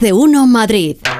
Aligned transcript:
C1 0.00 0.46
Madrid. 0.48 1.19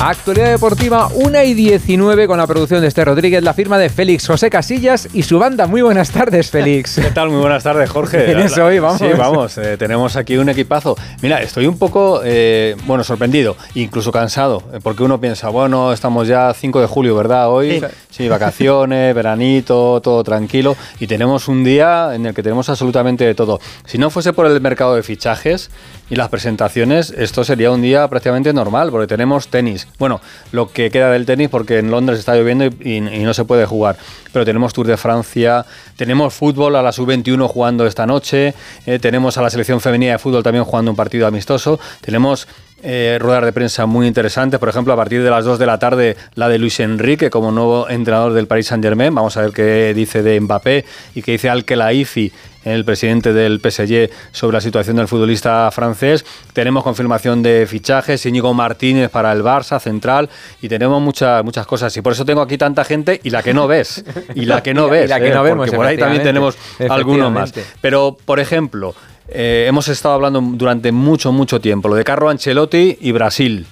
Actualidad 0.00 0.50
deportiva 0.50 1.08
1 1.12 1.42
y 1.42 1.54
19 1.54 2.28
con 2.28 2.38
la 2.38 2.46
producción 2.46 2.80
de 2.80 2.86
este 2.86 3.04
Rodríguez, 3.04 3.42
la 3.42 3.52
firma 3.52 3.78
de 3.78 3.88
Félix 3.88 4.28
José 4.28 4.48
Casillas 4.48 5.08
y 5.12 5.24
su 5.24 5.40
banda. 5.40 5.66
Muy 5.66 5.82
buenas 5.82 6.12
tardes, 6.12 6.52
Félix. 6.52 6.94
¿Qué 7.02 7.10
tal? 7.10 7.30
Muy 7.30 7.40
buenas 7.40 7.64
tardes, 7.64 7.90
Jorge. 7.90 8.26
¿Tienes 8.26 8.56
hoy? 8.58 8.78
Vamos. 8.78 9.00
Sí, 9.00 9.08
vamos. 9.18 9.58
Eh, 9.58 9.76
tenemos 9.76 10.14
aquí 10.14 10.36
un 10.36 10.50
equipazo. 10.50 10.96
Mira, 11.20 11.42
estoy 11.42 11.66
un 11.66 11.76
poco, 11.78 12.20
eh, 12.24 12.76
bueno, 12.86 13.02
sorprendido, 13.02 13.56
incluso 13.74 14.12
cansado, 14.12 14.62
eh, 14.72 14.78
porque 14.80 15.02
uno 15.02 15.20
piensa, 15.20 15.48
bueno, 15.48 15.92
estamos 15.92 16.28
ya 16.28 16.54
5 16.54 16.80
de 16.80 16.86
julio, 16.86 17.16
¿verdad? 17.16 17.50
Hoy, 17.50 17.82
sí, 18.08 18.28
vacaciones, 18.28 19.12
veranito, 19.16 20.00
todo 20.00 20.22
tranquilo, 20.22 20.76
y 21.00 21.08
tenemos 21.08 21.48
un 21.48 21.64
día 21.64 22.14
en 22.14 22.24
el 22.24 22.34
que 22.34 22.44
tenemos 22.44 22.68
absolutamente 22.68 23.24
de 23.24 23.34
todo. 23.34 23.58
Si 23.84 23.98
no 23.98 24.10
fuese 24.10 24.32
por 24.32 24.46
el 24.46 24.60
mercado 24.60 24.94
de 24.94 25.02
fichajes 25.02 25.70
y 26.08 26.14
las 26.14 26.28
presentaciones, 26.28 27.10
esto 27.10 27.42
sería 27.42 27.72
un 27.72 27.82
día 27.82 28.06
prácticamente 28.06 28.52
normal, 28.52 28.92
porque 28.92 29.08
tenemos 29.08 29.48
tenis, 29.48 29.87
bueno, 29.98 30.20
lo 30.52 30.70
que 30.70 30.90
queda 30.90 31.10
del 31.10 31.26
tenis 31.26 31.48
porque 31.48 31.78
en 31.78 31.90
Londres 31.90 32.18
está 32.18 32.34
lloviendo 32.36 32.64
y, 32.66 33.00
no 33.00 33.34
se 33.34 33.44
puede 33.44 33.66
jugar. 33.66 33.96
Pero 34.32 34.44
tenemos 34.44 34.72
Tour 34.72 34.86
de 34.86 34.96
Francia, 34.96 35.66
tenemos 35.96 36.34
fútbol 36.34 36.76
a 36.76 36.82
la 36.82 36.92
sub-21 36.92 37.48
jugando 37.48 37.86
esta 37.86 38.06
noche, 38.06 38.54
eh, 38.86 38.98
tenemos 38.98 39.38
a 39.38 39.42
la 39.42 39.50
selección 39.50 39.80
femenina 39.80 40.12
de 40.12 40.18
fútbol 40.18 40.42
también 40.42 40.64
jugando 40.64 40.90
un 40.90 40.96
partido 40.96 41.26
amistoso, 41.26 41.80
tenemos 42.00 42.46
eh, 42.80 43.18
ruedas 43.20 43.44
de 43.44 43.52
prensa 43.52 43.86
muy 43.86 44.06
interesantes. 44.06 44.60
Por 44.60 44.68
ejemplo, 44.68 44.92
a 44.92 44.96
partir 44.96 45.22
de 45.22 45.30
las 45.30 45.44
2 45.44 45.58
de 45.58 45.66
la 45.66 45.78
tarde, 45.78 46.16
la 46.34 46.48
de 46.48 46.58
Luis 46.58 46.78
Enrique 46.78 47.28
como 47.28 47.50
nuevo 47.50 47.88
entrenador 47.88 48.32
del 48.34 48.46
Paris 48.46 48.68
Saint-Germain. 48.68 49.12
Vamos 49.12 49.36
a 49.36 49.42
ver 49.42 49.50
qué 49.50 49.92
dice 49.94 50.22
de 50.22 50.40
Mbappé 50.40 50.84
y 51.14 51.22
qué 51.22 51.32
dice 51.32 51.50
Al-Khelaifi, 51.50 52.32
el 52.68 52.84
presidente 52.84 53.32
del 53.32 53.60
PSG, 53.60 54.10
sobre 54.32 54.56
la 54.56 54.60
situación 54.60 54.96
del 54.96 55.08
futbolista 55.08 55.70
francés. 55.70 56.24
Tenemos 56.52 56.84
confirmación 56.84 57.42
de 57.42 57.66
fichajes, 57.66 58.24
Íñigo 58.26 58.54
Martínez 58.54 59.10
para 59.10 59.32
el 59.32 59.42
Barça, 59.42 59.80
central, 59.80 60.28
y 60.60 60.68
tenemos 60.68 61.00
muchas, 61.02 61.44
muchas 61.44 61.66
cosas. 61.66 61.96
Y 61.96 62.02
por 62.02 62.12
eso 62.12 62.24
tengo 62.24 62.40
aquí 62.40 62.58
tanta 62.58 62.84
gente 62.84 63.20
y 63.22 63.30
la 63.30 63.42
que 63.42 63.54
no 63.54 63.66
ves. 63.66 64.04
Y 64.34 64.44
la 64.44 64.62
que 64.62 64.74
no 64.74 64.88
ves. 64.90 65.08
la 65.08 65.20
que 65.20 65.28
eh, 65.28 65.34
no 65.34 65.42
vemos, 65.42 65.66
porque 65.66 65.76
por 65.76 65.86
ahí 65.86 65.98
también 65.98 66.22
tenemos 66.22 66.56
algunos 66.88 67.32
más. 67.32 67.52
Pero, 67.80 68.16
por 68.24 68.40
ejemplo, 68.40 68.94
eh, 69.28 69.66
hemos 69.68 69.88
estado 69.88 70.14
hablando 70.14 70.40
durante 70.40 70.92
mucho, 70.92 71.32
mucho 71.32 71.60
tiempo, 71.60 71.88
lo 71.88 71.94
de 71.94 72.04
Carlo 72.04 72.28
Ancelotti 72.28 72.98
y 73.00 73.12
Brasil. 73.12 73.66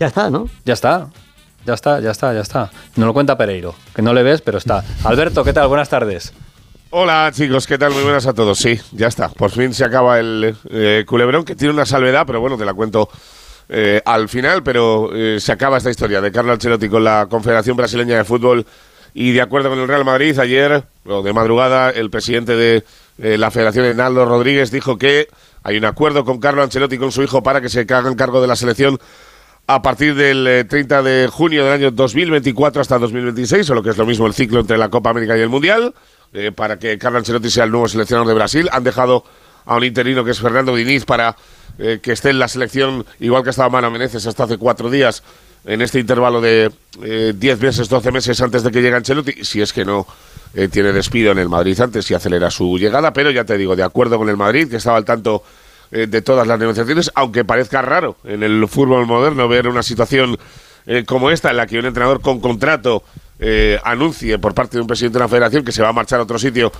Ya 0.00 0.06
está, 0.08 0.30
¿no? 0.30 0.48
Ya 0.64 0.74
está. 0.74 1.08
Ya 1.66 1.74
está, 1.74 2.00
ya 2.00 2.12
está, 2.12 2.32
ya 2.32 2.40
está. 2.40 2.70
Nos 2.96 3.06
lo 3.06 3.12
cuenta 3.12 3.36
Pereiro, 3.36 3.74
que 3.94 4.00
no 4.00 4.14
le 4.14 4.22
ves, 4.22 4.40
pero 4.40 4.58
está. 4.58 4.84
Alberto, 5.04 5.44
¿qué 5.44 5.52
tal? 5.52 5.68
Buenas 5.68 5.88
tardes. 5.88 6.32
Hola 6.90 7.30
chicos, 7.34 7.66
¿qué 7.66 7.76
tal? 7.76 7.92
Muy 7.92 8.02
buenas 8.02 8.26
a 8.26 8.32
todos. 8.32 8.58
Sí, 8.58 8.80
ya 8.92 9.08
está. 9.08 9.28
Por 9.28 9.50
fin 9.50 9.74
se 9.74 9.84
acaba 9.84 10.18
el 10.18 10.56
eh, 10.70 11.04
culebrón, 11.06 11.44
que 11.44 11.54
tiene 11.54 11.74
una 11.74 11.84
salvedad, 11.84 12.24
pero 12.26 12.40
bueno, 12.40 12.56
te 12.56 12.64
la 12.64 12.74
cuento 12.74 13.08
eh, 13.68 14.00
al 14.04 14.28
final. 14.28 14.62
Pero 14.62 15.10
se 15.38 15.52
acaba 15.52 15.76
esta 15.76 15.90
historia 15.90 16.20
de 16.20 16.32
Carlo 16.32 16.52
Ancelotti 16.52 16.88
con 16.88 17.04
la 17.04 17.26
Confederación 17.28 17.76
Brasileña 17.76 18.16
de 18.16 18.24
Fútbol 18.24 18.66
y 19.14 19.32
de 19.32 19.40
acuerdo 19.40 19.70
con 19.70 19.78
el 19.78 19.88
Real 19.88 20.04
Madrid, 20.04 20.38
ayer, 20.38 20.84
o 21.04 21.22
de 21.22 21.32
madrugada, 21.32 21.90
el 21.90 22.10
presidente 22.10 22.56
de 22.56 22.84
eh, 23.18 23.38
la 23.38 23.50
Federación 23.50 23.86
Enaldo 23.86 24.24
Rodríguez 24.24 24.70
dijo 24.70 24.96
que 24.98 25.28
hay 25.62 25.76
un 25.76 25.84
acuerdo 25.84 26.24
con 26.24 26.38
Carlo 26.38 26.62
Ancelotti 26.62 26.96
y 26.96 26.98
con 26.98 27.12
su 27.12 27.22
hijo 27.22 27.42
para 27.42 27.60
que 27.60 27.68
se 27.68 27.80
hagan 27.80 28.14
cargo 28.14 28.40
de 28.40 28.46
la 28.46 28.56
selección 28.56 28.98
a 29.66 29.82
partir 29.82 30.14
del 30.14 30.66
30 30.68 30.98
eh, 30.98 31.02
de 31.02 31.28
junio 31.28 31.64
del 31.64 31.72
año 31.72 31.90
2024 31.90 32.80
hasta 32.80 32.98
2026, 32.98 33.68
o 33.70 33.74
lo 33.74 33.82
que 33.82 33.90
es 33.90 33.98
lo 33.98 34.06
mismo 34.06 34.26
el 34.26 34.34
ciclo 34.34 34.60
entre 34.60 34.78
la 34.78 34.88
Copa 34.88 35.10
América 35.10 35.36
y 35.36 35.40
el 35.40 35.48
Mundial, 35.48 35.94
eh, 36.32 36.52
para 36.52 36.78
que 36.78 36.98
Carlo 36.98 37.18
Ancelotti 37.18 37.50
sea 37.50 37.64
el 37.64 37.70
nuevo 37.70 37.88
seleccionador 37.88 38.28
de 38.28 38.34
Brasil. 38.34 38.68
Han 38.72 38.84
dejado 38.84 39.24
a 39.64 39.76
un 39.76 39.84
interino 39.84 40.24
que 40.24 40.30
es 40.30 40.40
Fernando 40.40 40.74
Diniz 40.74 41.04
para 41.04 41.36
que 41.78 42.10
esté 42.10 42.30
en 42.30 42.40
la 42.40 42.48
selección, 42.48 43.06
igual 43.20 43.44
que 43.44 43.50
estaba 43.50 43.68
Mano 43.68 43.88
Menezes 43.88 44.26
hasta 44.26 44.42
hace 44.42 44.58
cuatro 44.58 44.90
días, 44.90 45.22
en 45.64 45.80
este 45.80 46.00
intervalo 46.00 46.40
de 46.40 46.72
10 47.00 47.60
meses, 47.60 47.88
12 47.88 48.10
meses 48.10 48.40
antes 48.40 48.64
de 48.64 48.72
que 48.72 48.82
llegue 48.82 48.96
Ancelotti, 48.96 49.44
si 49.44 49.60
es 49.60 49.72
que 49.72 49.84
no 49.84 50.04
eh, 50.54 50.68
tiene 50.68 50.92
despido 50.92 51.32
en 51.32 51.38
el 51.38 51.48
Madrid 51.48 51.78
antes 51.78 52.10
y 52.10 52.14
acelera 52.14 52.50
su 52.50 52.78
llegada, 52.78 53.12
pero 53.12 53.30
ya 53.30 53.44
te 53.44 53.58
digo, 53.58 53.76
de 53.76 53.82
acuerdo 53.82 54.16
con 54.16 54.30
el 54.30 54.36
Madrid, 54.36 54.68
que 54.68 54.76
estaba 54.76 54.96
al 54.96 55.04
tanto 55.04 55.42
eh, 55.90 56.06
de 56.06 56.22
todas 56.22 56.46
las 56.46 56.58
negociaciones, 56.58 57.10
aunque 57.14 57.44
parezca 57.44 57.82
raro 57.82 58.16
en 58.24 58.42
el 58.42 58.66
fútbol 58.66 59.06
moderno 59.06 59.46
ver 59.46 59.68
una 59.68 59.82
situación 59.82 60.38
eh, 60.86 61.04
como 61.06 61.30
esta, 61.30 61.50
en 61.50 61.58
la 61.58 61.66
que 61.66 61.78
un 61.78 61.84
entrenador 61.84 62.22
con 62.22 62.40
contrato 62.40 63.02
anuncie 63.84 64.38
por 64.38 64.54
parte 64.54 64.76
de 64.76 64.80
un 64.80 64.86
presidente 64.86 65.18
de 65.18 65.24
una 65.24 65.28
federación 65.28 65.64
que 65.64 65.72
se 65.72 65.82
va 65.82 65.88
a 65.88 65.92
marchar 65.92 66.20
a 66.20 66.24
otro 66.24 66.38
sitio 66.38 66.72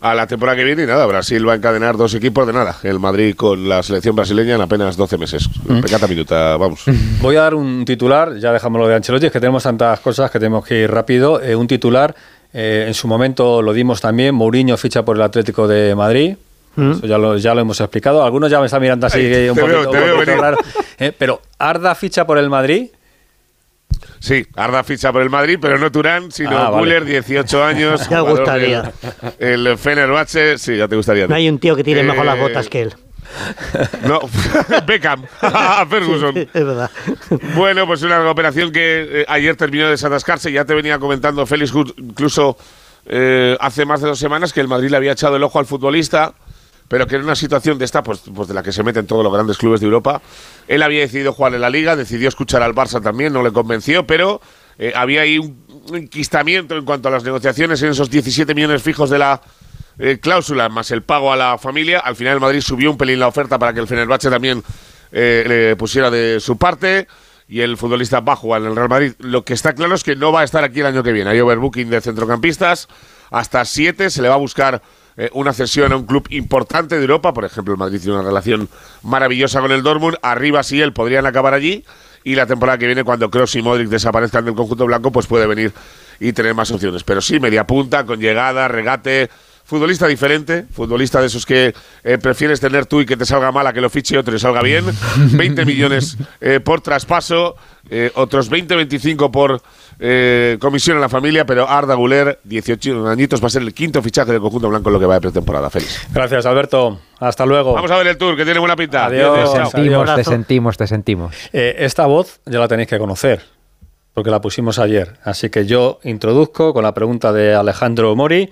a 0.00 0.14
la 0.14 0.26
temporada 0.26 0.56
que 0.58 0.64
viene 0.64 0.82
y 0.82 0.86
nada, 0.86 1.06
Brasil 1.06 1.48
va 1.48 1.54
a 1.54 1.56
encadenar 1.56 1.96
dos 1.96 2.14
equipos 2.14 2.46
de 2.46 2.52
nada. 2.52 2.76
El 2.82 2.98
Madrid 2.98 3.34
con 3.34 3.68
la 3.68 3.82
selección 3.82 4.14
brasileña 4.14 4.56
en 4.56 4.60
apenas 4.60 4.98
12 4.98 5.16
meses. 5.16 5.48
Mm. 5.66 5.80
Pecata 5.80 6.06
minuta, 6.06 6.56
vamos. 6.58 6.84
Voy 7.22 7.36
a 7.36 7.42
dar 7.42 7.54
un 7.54 7.86
titular, 7.86 8.36
ya 8.36 8.52
dejamos 8.52 8.80
lo 8.80 8.86
de 8.86 8.96
Ancelotti, 8.96 9.26
es 9.26 9.32
que 9.32 9.40
tenemos 9.40 9.62
tantas 9.62 10.00
cosas 10.00 10.30
que 10.30 10.38
tenemos 10.38 10.64
que 10.64 10.82
ir 10.82 10.90
rápido. 10.90 11.40
un 11.56 11.66
titular 11.66 12.14
eh, 12.52 12.84
en 12.86 12.94
su 12.94 13.08
momento 13.08 13.60
lo 13.62 13.72
dimos 13.72 14.00
también, 14.00 14.34
Mourinho 14.34 14.76
ficha 14.76 15.04
por 15.04 15.16
el 15.16 15.22
Atlético 15.22 15.66
de 15.66 15.94
Madrid. 15.94 16.36
Mm. 16.76 16.90
Eso 16.92 17.06
ya 17.06 17.18
lo, 17.18 17.36
ya 17.36 17.54
lo 17.54 17.62
hemos 17.62 17.80
explicado. 17.80 18.24
Algunos 18.24 18.50
ya 18.50 18.60
me 18.60 18.66
están 18.66 18.80
mirando 18.80 19.06
así 19.06 19.20
un, 19.48 19.56
poquito, 19.56 20.36
raro. 20.36 20.58
Eh, 20.98 21.12
pero 21.16 21.40
Arda 21.58 21.94
ficha 21.94 22.24
por 22.26 22.38
el 22.38 22.48
Madrid. 22.48 22.88
Sí, 24.20 24.46
Arda 24.56 24.82
ficha 24.84 25.12
por 25.12 25.22
el 25.22 25.30
Madrid, 25.30 25.58
pero 25.60 25.78
no 25.78 25.92
Turán, 25.92 26.32
sino 26.32 26.56
ah, 26.56 26.82
18 26.82 27.64
años. 27.64 28.08
Ya 28.10 28.20
gustaría. 28.20 28.92
El 29.38 29.76
Fenerbahce, 29.76 30.58
sí, 30.58 30.76
ya 30.76 30.88
te 30.88 30.96
gustaría. 30.96 31.26
No 31.26 31.34
hay 31.34 31.48
un 31.48 31.58
tío 31.58 31.76
que 31.76 31.84
tiene 31.84 32.02
mejor 32.02 32.24
las 32.24 32.38
botas 32.38 32.68
que 32.68 32.82
él. 32.82 32.94
No, 34.06 34.20
Beckham, 34.86 35.24
Ferguson. 35.88 36.36
es 36.36 36.52
verdad. 36.52 36.90
Bueno, 37.56 37.86
pues 37.86 38.02
una 38.02 38.30
operación 38.30 38.70
que 38.70 39.22
eh, 39.22 39.24
ayer 39.28 39.56
terminó 39.56 39.84
de 39.84 39.92
desatascarse. 39.92 40.52
Ya 40.52 40.64
te 40.64 40.74
venía 40.74 40.98
comentando 40.98 41.44
Félix, 41.46 41.72
incluso 41.96 42.56
eh, 43.06 43.56
hace 43.60 43.84
más 43.84 44.00
de 44.02 44.08
dos 44.08 44.18
semanas, 44.18 44.52
que 44.52 44.60
el 44.60 44.68
Madrid 44.68 44.90
le 44.90 44.96
había 44.96 45.12
echado 45.12 45.36
el 45.36 45.42
ojo 45.42 45.58
al 45.58 45.66
futbolista, 45.66 46.34
pero 46.88 47.06
que 47.06 47.16
en 47.16 47.22
una 47.22 47.34
situación 47.34 47.78
de 47.78 47.84
esta, 47.84 48.02
pues, 48.02 48.22
pues 48.34 48.48
de 48.48 48.54
la 48.54 48.62
que 48.62 48.72
se 48.72 48.82
meten 48.82 49.06
todos 49.06 49.24
los 49.24 49.32
grandes 49.32 49.56
clubes 49.56 49.80
de 49.80 49.86
Europa. 49.86 50.20
Él 50.68 50.82
había 50.82 51.00
decidido 51.00 51.32
jugar 51.32 51.54
en 51.54 51.60
la 51.60 51.70
Liga, 51.70 51.96
decidió 51.96 52.28
escuchar 52.28 52.62
al 52.62 52.74
Barça 52.74 53.02
también, 53.02 53.32
no 53.32 53.42
le 53.42 53.52
convenció, 53.52 54.06
pero 54.06 54.40
eh, 54.78 54.92
había 54.94 55.22
ahí 55.22 55.38
un 55.38 55.56
enquistamiento 55.92 56.76
en 56.76 56.84
cuanto 56.84 57.08
a 57.08 57.12
las 57.12 57.24
negociaciones 57.24 57.82
en 57.82 57.90
esos 57.90 58.10
17 58.10 58.54
millones 58.54 58.82
fijos 58.82 59.10
de 59.10 59.18
la 59.18 59.40
eh, 59.98 60.18
cláusula 60.20 60.68
más 60.68 60.90
el 60.90 61.02
pago 61.02 61.32
a 61.32 61.36
la 61.36 61.58
familia. 61.58 62.00
Al 62.00 62.16
final 62.16 62.34
el 62.34 62.40
Madrid 62.40 62.60
subió 62.60 62.90
un 62.90 62.98
pelín 62.98 63.20
la 63.20 63.28
oferta 63.28 63.58
para 63.58 63.72
que 63.72 63.80
el 63.80 63.86
Fenerbahce 63.86 64.30
también 64.30 64.62
eh, 65.12 65.44
le 65.46 65.76
pusiera 65.76 66.10
de 66.10 66.40
su 66.40 66.56
parte 66.56 67.06
y 67.46 67.60
el 67.60 67.76
futbolista 67.76 68.20
va 68.20 68.32
a 68.32 68.36
jugar 68.36 68.62
en 68.62 68.68
el 68.68 68.76
Real 68.76 68.88
Madrid. 68.88 69.12
Lo 69.18 69.44
que 69.44 69.54
está 69.54 69.74
claro 69.74 69.94
es 69.94 70.02
que 70.02 70.16
no 70.16 70.32
va 70.32 70.40
a 70.40 70.44
estar 70.44 70.64
aquí 70.64 70.80
el 70.80 70.86
año 70.86 71.02
que 71.02 71.12
viene. 71.12 71.30
Hay 71.30 71.40
overbooking 71.40 71.90
de 71.90 72.00
centrocampistas. 72.00 72.88
Hasta 73.30 73.64
siete 73.64 74.10
se 74.10 74.22
le 74.22 74.28
va 74.28 74.34
a 74.34 74.38
buscar 74.38 74.82
eh, 75.16 75.30
una 75.32 75.52
cesión 75.52 75.92
a 75.92 75.96
un 75.96 76.06
club 76.06 76.26
importante 76.30 76.96
de 76.96 77.02
Europa. 77.02 77.32
Por 77.32 77.44
ejemplo, 77.44 77.74
el 77.74 77.78
Madrid 77.78 78.00
tiene 78.00 78.14
una 78.18 78.26
relación 78.26 78.68
maravillosa 79.02 79.60
con 79.60 79.70
el 79.70 79.82
Dortmund. 79.82 80.16
Arriba 80.22 80.62
sí 80.62 80.80
él 80.80 80.92
podrían 80.92 81.26
acabar 81.26 81.54
allí. 81.54 81.84
Y 82.24 82.34
la 82.34 82.46
temporada 82.46 82.78
que 82.78 82.86
viene, 82.86 83.04
cuando 83.04 83.30
Kroos 83.30 83.54
y 83.54 83.62
Modric 83.62 83.88
desaparezcan 83.88 84.46
del 84.46 84.54
conjunto 84.54 84.86
blanco, 84.86 85.12
pues 85.12 85.26
puede 85.26 85.46
venir 85.46 85.72
y 86.18 86.32
tener 86.32 86.54
más 86.54 86.70
opciones. 86.70 87.04
Pero 87.04 87.20
sí, 87.20 87.38
media 87.38 87.66
punta, 87.66 88.06
con 88.06 88.18
llegada, 88.18 88.66
regate, 88.66 89.28
futbolista 89.64 90.06
diferente, 90.06 90.64
futbolista 90.72 91.20
de 91.20 91.26
esos 91.26 91.44
que 91.44 91.74
eh, 92.02 92.18
prefieres 92.18 92.60
tener 92.60 92.86
tú 92.86 93.02
y 93.02 93.06
que 93.06 93.18
te 93.18 93.26
salga 93.26 93.52
mal 93.52 93.66
a 93.66 93.74
que 93.74 93.82
lo 93.82 93.90
fiche 93.90 94.16
otro 94.16 94.34
y 94.34 94.38
salga 94.38 94.62
bien. 94.62 94.86
20 95.16 95.66
millones 95.66 96.16
eh, 96.40 96.60
por 96.60 96.80
traspaso, 96.80 97.56
otros 98.14 98.48
20, 98.48 98.74
25 98.74 99.30
por 100.04 100.58
comisión 100.58 100.96
en 100.96 101.00
la 101.00 101.08
familia, 101.08 101.46
pero 101.46 101.68
Arda 101.68 101.94
Guler, 101.94 102.38
18 102.44 103.08
añitos, 103.08 103.42
va 103.42 103.46
a 103.46 103.50
ser 103.50 103.62
el 103.62 103.72
quinto 103.72 104.02
fichaje 104.02 104.32
del 104.32 104.40
conjunto 104.40 104.68
blanco 104.68 104.88
en 104.88 104.92
lo 104.94 105.00
que 105.00 105.06
va 105.06 105.14
de 105.14 105.20
pretemporada. 105.20 105.70
Feliz. 105.70 106.06
Gracias, 106.12 106.46
Alberto. 106.46 107.00
Hasta 107.20 107.46
luego. 107.46 107.74
Vamos 107.74 107.90
a 107.90 107.96
ver 107.98 108.08
el 108.08 108.18
tour, 108.18 108.36
que 108.36 108.44
tiene 108.44 108.60
buena 108.60 108.76
pinta. 108.76 109.06
Adiós. 109.06 109.52
Te 109.52 109.66
sentimos, 109.66 110.14
te 110.14 110.24
sentimos, 110.24 110.76
te 110.76 110.86
sentimos. 110.86 111.34
esta 111.52 112.06
voz 112.06 112.40
ya 112.46 112.58
la 112.58 112.68
tenéis 112.68 112.88
que 112.88 112.98
conocer 112.98 113.54
porque 114.14 114.30
la 114.30 114.40
pusimos 114.40 114.78
ayer. 114.78 115.18
Así 115.24 115.50
que 115.50 115.66
yo 115.66 115.98
introduzco 116.04 116.72
con 116.72 116.84
la 116.84 116.94
pregunta 116.94 117.32
de 117.32 117.54
Alejandro 117.54 118.14
Mori 118.16 118.48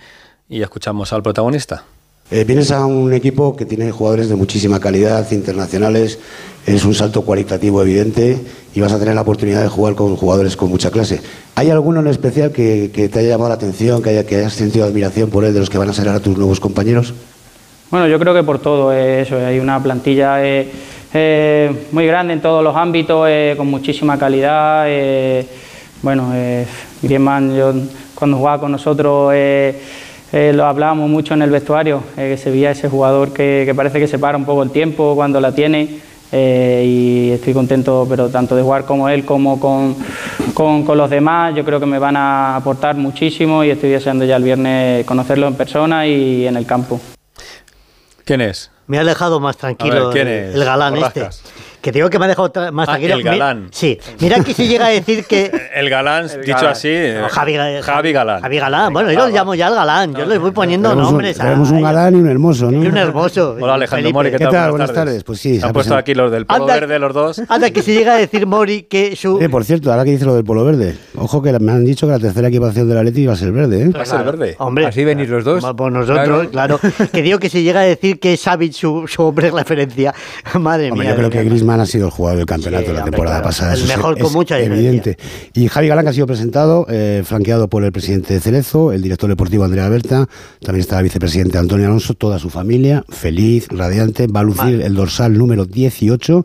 y 0.48 0.60
escuchamos 0.60 1.12
al 1.12 1.22
protagonista. 1.22 1.84
Eh, 2.34 2.44
vienes 2.44 2.70
a 2.70 2.86
un 2.86 3.12
equipo 3.12 3.54
que 3.54 3.66
tiene 3.66 3.90
jugadores 3.90 4.30
de 4.30 4.36
muchísima 4.36 4.80
calidad, 4.80 5.30
internacionales, 5.32 6.18
es 6.64 6.82
un 6.86 6.94
salto 6.94 7.26
cualitativo 7.26 7.82
evidente 7.82 8.38
y 8.74 8.80
vas 8.80 8.90
a 8.90 8.98
tener 8.98 9.14
la 9.14 9.20
oportunidad 9.20 9.60
de 9.60 9.68
jugar 9.68 9.94
con 9.94 10.16
jugadores 10.16 10.56
con 10.56 10.70
mucha 10.70 10.90
clase. 10.90 11.20
¿Hay 11.56 11.68
alguno 11.68 12.00
en 12.00 12.06
especial 12.06 12.50
que, 12.50 12.88
te 12.88 13.18
haya 13.18 13.28
llamado 13.28 13.50
la 13.50 13.56
atención, 13.56 14.02
que, 14.02 14.08
haya, 14.08 14.24
que 14.24 14.36
hayas 14.36 14.54
sentido 14.54 14.86
admiración 14.86 15.28
por 15.28 15.44
él, 15.44 15.52
de 15.52 15.60
los 15.60 15.68
que 15.68 15.76
van 15.76 15.90
a 15.90 15.92
ser 15.92 16.08
ahora 16.08 16.20
tus 16.20 16.38
nuevos 16.38 16.58
compañeros? 16.58 17.12
Bueno, 17.90 18.08
yo 18.08 18.18
creo 18.18 18.32
que 18.32 18.42
por 18.42 18.60
todo 18.60 18.94
eh, 18.94 19.20
eso, 19.20 19.36
hay 19.36 19.58
una 19.58 19.82
plantilla 19.82 20.36
eh, 20.42 21.70
muy 21.92 22.06
grande 22.06 22.32
en 22.32 22.40
todos 22.40 22.64
los 22.64 22.74
ámbitos, 22.74 23.28
con 23.58 23.66
muchísima 23.66 24.18
calidad. 24.18 24.86
bueno, 26.00 26.32
Griezmann, 27.02 27.54
yo, 27.54 27.74
cuando 28.14 28.38
jugaba 28.38 28.58
con 28.58 28.72
nosotros 28.72 29.34
eh, 30.32 30.52
lo 30.54 30.64
hablábamos 30.66 31.10
mucho 31.10 31.34
en 31.34 31.42
el 31.42 31.50
vestuario, 31.50 32.02
eh, 32.16 32.30
que 32.30 32.36
se 32.38 32.50
veía 32.50 32.70
ese 32.70 32.88
jugador 32.88 33.32
que, 33.32 33.64
que, 33.66 33.74
parece 33.74 34.00
que 34.00 34.08
se 34.08 34.18
para 34.18 34.38
un 34.38 34.46
poco 34.46 34.62
el 34.62 34.70
tiempo 34.70 35.14
cuando 35.14 35.40
la 35.40 35.52
tiene 35.52 36.00
eh, 36.32 36.84
y 36.86 37.30
estoy 37.30 37.52
contento, 37.52 38.06
pero 38.08 38.30
tanto 38.30 38.56
de 38.56 38.62
jugar 38.62 38.86
como 38.86 39.10
él 39.10 39.26
como 39.26 39.60
con, 39.60 39.94
con, 40.54 40.84
con, 40.84 40.96
los 40.96 41.10
demás, 41.10 41.54
yo 41.54 41.62
creo 41.62 41.78
que 41.78 41.84
me 41.84 41.98
van 41.98 42.16
a 42.16 42.56
aportar 42.56 42.96
muchísimo 42.96 43.62
y 43.62 43.68
estoy 43.68 43.90
deseando 43.90 44.24
ya 44.24 44.36
el 44.36 44.42
viernes 44.42 45.04
conocerlo 45.04 45.46
en 45.46 45.54
persona 45.54 46.06
y 46.06 46.46
en 46.46 46.56
el 46.56 46.64
campo. 46.64 46.98
¿Quién 48.24 48.40
es? 48.40 48.70
Me 48.86 48.98
ha 48.98 49.04
dejado 49.04 49.40
más 49.40 49.58
tranquilo 49.58 50.08
ver, 50.08 50.12
¿quién 50.14 50.28
el, 50.28 50.48
es? 50.48 50.54
el 50.54 50.64
galán 50.64 50.94
Borrascas. 50.94 51.42
este. 51.44 51.61
Que 51.82 51.90
digo 51.90 52.08
que 52.08 52.18
me 52.18 52.26
ha 52.26 52.28
dejado 52.28 52.50
más 52.72 52.88
Ah, 52.88 52.92
tranquilo. 52.92 53.14
el 53.16 53.18
Mi- 53.18 53.24
galán. 53.24 53.66
sí. 53.72 53.98
Mira 54.20 54.38
que 54.44 54.54
si 54.54 54.68
llega 54.68 54.86
a 54.86 54.90
decir 54.90 55.24
que. 55.24 55.50
El 55.74 55.90
galán, 55.90 56.28
dicho 56.28 56.54
galán. 56.54 56.72
así. 56.72 56.88
eh, 56.88 57.18
No, 57.20 57.28
Javi, 57.28 57.54
Javi 57.82 58.12
Galán. 58.12 58.40
Javi 58.42 58.58
Galán. 58.58 58.92
Bueno, 58.92 59.10
yo 59.10 59.18
los 59.26 59.32
llamo 59.32 59.54
ya 59.56 59.66
el 59.66 59.74
galán. 59.74 60.14
Yo 60.14 60.24
les 60.24 60.38
voy 60.38 60.52
poniendo 60.52 60.90
Tenemos 60.90 61.08
un, 61.08 61.14
nombres. 61.14 61.40
a- 61.40 61.42
tenemos 61.42 61.70
un 61.72 61.78
a 61.84 61.92
galán 61.92 62.14
y 62.14 62.18
un 62.20 62.28
hermoso, 62.28 62.70
¿no? 62.70 62.84
Y 62.84 62.86
un 62.86 62.96
hermoso. 62.96 63.56
Hola 63.60 63.74
Alejandro 63.74 63.96
Felipe. 64.04 64.12
Mori, 64.12 64.30
¿qué 64.30 64.36
¿Qué 64.38 64.44
tal? 64.44 64.52
tal? 64.52 64.70
Buenas 64.70 64.92
tardes. 64.92 65.24
Pues 65.24 65.40
sí, 65.40 65.54
Se 65.54 65.60
se 65.60 65.64
han 65.66 65.70
ha 65.70 65.72
puesto 65.72 65.96
aquí 65.96 66.14
los 66.14 66.30
del 66.30 66.46
polo 66.46 66.62
Anda- 66.62 66.74
verde, 66.74 66.98
los 67.00 67.12
dos. 67.14 67.42
Anda, 67.48 67.70
que 67.70 67.82
si 67.82 67.92
llega 67.94 68.14
a 68.14 68.18
decir 68.18 68.46
Mori 68.46 68.84
que 68.84 69.16
su. 69.16 69.40
Eh, 69.42 69.48
por 69.48 69.64
cierto, 69.64 69.90
ahora 69.90 70.04
que 70.04 70.12
dice 70.12 70.24
lo 70.24 70.36
del 70.36 70.44
polo 70.44 70.64
verde, 70.64 70.96
ojo 71.22 71.40
que 71.42 71.58
me 71.58 71.72
han 71.72 71.84
dicho 71.84 72.06
que 72.06 72.12
la 72.12 72.18
tercera 72.18 72.48
equipación 72.48 72.88
de 72.88 72.94
la 72.94 73.02
Leti 73.02 73.22
iba 73.22 73.32
a 73.32 73.36
ser 73.36 73.52
verde, 73.52 73.82
¿eh? 73.82 73.88
Va 73.88 74.02
a 74.02 74.06
ser 74.06 74.24
verde. 74.24 74.56
Hombre, 74.58 74.86
Así 74.86 75.04
venís 75.04 75.28
los 75.28 75.44
dos. 75.44 75.64
Por 75.76 75.92
nosotros, 75.92 76.48
claro. 76.48 76.78
Que 77.12 77.22
digo 77.22 77.38
que 77.38 77.48
si 77.48 77.62
llega 77.62 77.80
a 77.80 77.84
decir 77.84 78.18
que 78.20 78.36
Savic 78.36 78.72
su, 78.72 79.06
su 79.08 79.22
hombre 79.22 79.50
de 79.50 79.56
referencia. 79.58 80.14
Madre 80.60 80.90
Hombre, 80.90 81.06
mía. 81.06 81.10
yo 81.12 81.16
creo 81.16 81.30
que 81.30 81.38
mí. 81.40 81.46
Griezmann 81.46 81.80
ha 81.80 81.86
sido 81.86 82.06
el 82.06 82.10
jugador 82.12 82.38
del 82.38 82.46
campeonato 82.46 82.86
Sí, 82.86 82.92
la 82.92 82.98
hombre, 82.98 83.10
temporada 83.10 83.36
claro. 83.36 83.48
pasada. 83.48 83.74
El 83.74 83.86
mejor 83.86 84.18
con 84.18 84.26
es 84.26 84.32
mucha 84.32 84.56
diferencia. 84.56 84.88
evidente. 84.88 85.18
Y 85.54 85.68
Javi 85.68 85.88
Galán 85.88 86.04
que 86.04 86.10
ha 86.10 86.12
sido 86.12 86.26
presentado, 86.26 86.86
eh, 86.88 87.22
flanqueado 87.24 87.68
por 87.68 87.84
el 87.84 87.92
presidente 87.92 88.34
de 88.34 88.40
Cerezo, 88.40 88.92
el 88.92 89.02
director 89.02 89.28
deportivo 89.28 89.64
Andrea 89.64 89.88
Berta, 89.88 90.28
también 90.60 90.80
está 90.80 90.98
el 90.98 91.04
vicepresidente 91.04 91.58
Antonio 91.58 91.86
Alonso, 91.86 92.14
toda 92.14 92.38
su 92.38 92.50
familia, 92.50 93.04
feliz, 93.08 93.68
radiante, 93.70 94.26
va 94.26 94.40
a 94.40 94.42
lucir 94.44 94.82
el 94.82 94.94
dorsal 94.94 95.36
número 95.38 95.64
18 95.66 96.44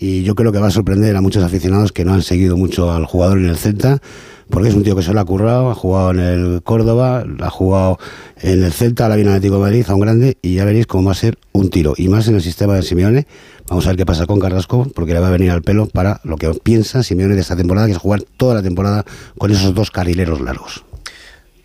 y 0.00 0.22
yo 0.22 0.34
creo 0.34 0.50
que 0.50 0.58
va 0.58 0.68
a 0.68 0.70
sorprender 0.70 1.14
a 1.14 1.20
muchos 1.20 1.44
aficionados 1.44 1.92
que 1.92 2.06
no 2.06 2.14
han 2.14 2.22
seguido 2.22 2.56
mucho 2.56 2.90
al 2.90 3.04
jugador 3.04 3.38
en 3.38 3.44
el 3.44 3.56
Celta, 3.58 4.00
porque 4.48 4.70
es 4.70 4.74
un 4.74 4.82
tío 4.82 4.96
que 4.96 5.02
se 5.02 5.12
lo 5.12 5.20
ha 5.20 5.24
currado, 5.26 5.70
ha 5.70 5.74
jugado 5.74 6.10
en 6.12 6.20
el 6.20 6.62
Córdoba, 6.62 7.24
ha 7.40 7.50
jugado 7.50 7.98
en 8.40 8.64
el 8.64 8.72
Celta, 8.72 9.04
ahora 9.04 9.16
viene 9.16 9.30
Atlético 9.30 9.56
de 9.56 9.60
Madrid, 9.60 9.84
a 9.86 9.94
un 9.94 10.00
grande, 10.00 10.38
y 10.40 10.54
ya 10.54 10.64
veréis 10.64 10.86
cómo 10.86 11.04
va 11.04 11.12
a 11.12 11.14
ser 11.14 11.38
un 11.52 11.68
tiro, 11.68 11.92
y 11.98 12.08
más 12.08 12.26
en 12.28 12.34
el 12.34 12.40
sistema 12.40 12.74
de 12.74 12.82
Simeone. 12.82 13.26
Vamos 13.68 13.86
a 13.86 13.90
ver 13.90 13.98
qué 13.98 14.06
pasa 14.06 14.26
con 14.26 14.40
Carrasco, 14.40 14.88
porque 14.94 15.12
le 15.12 15.20
va 15.20 15.28
a 15.28 15.32
venir 15.32 15.50
al 15.50 15.60
pelo 15.60 15.86
para 15.86 16.22
lo 16.24 16.38
que 16.38 16.48
piensa 16.62 17.02
Simeone 17.02 17.34
de 17.34 17.42
esta 17.42 17.54
temporada, 17.54 17.86
que 17.86 17.92
es 17.92 17.98
jugar 17.98 18.22
toda 18.38 18.54
la 18.54 18.62
temporada 18.62 19.04
con 19.36 19.50
esos 19.50 19.74
dos 19.74 19.90
carrileros 19.90 20.40
largos. 20.40 20.82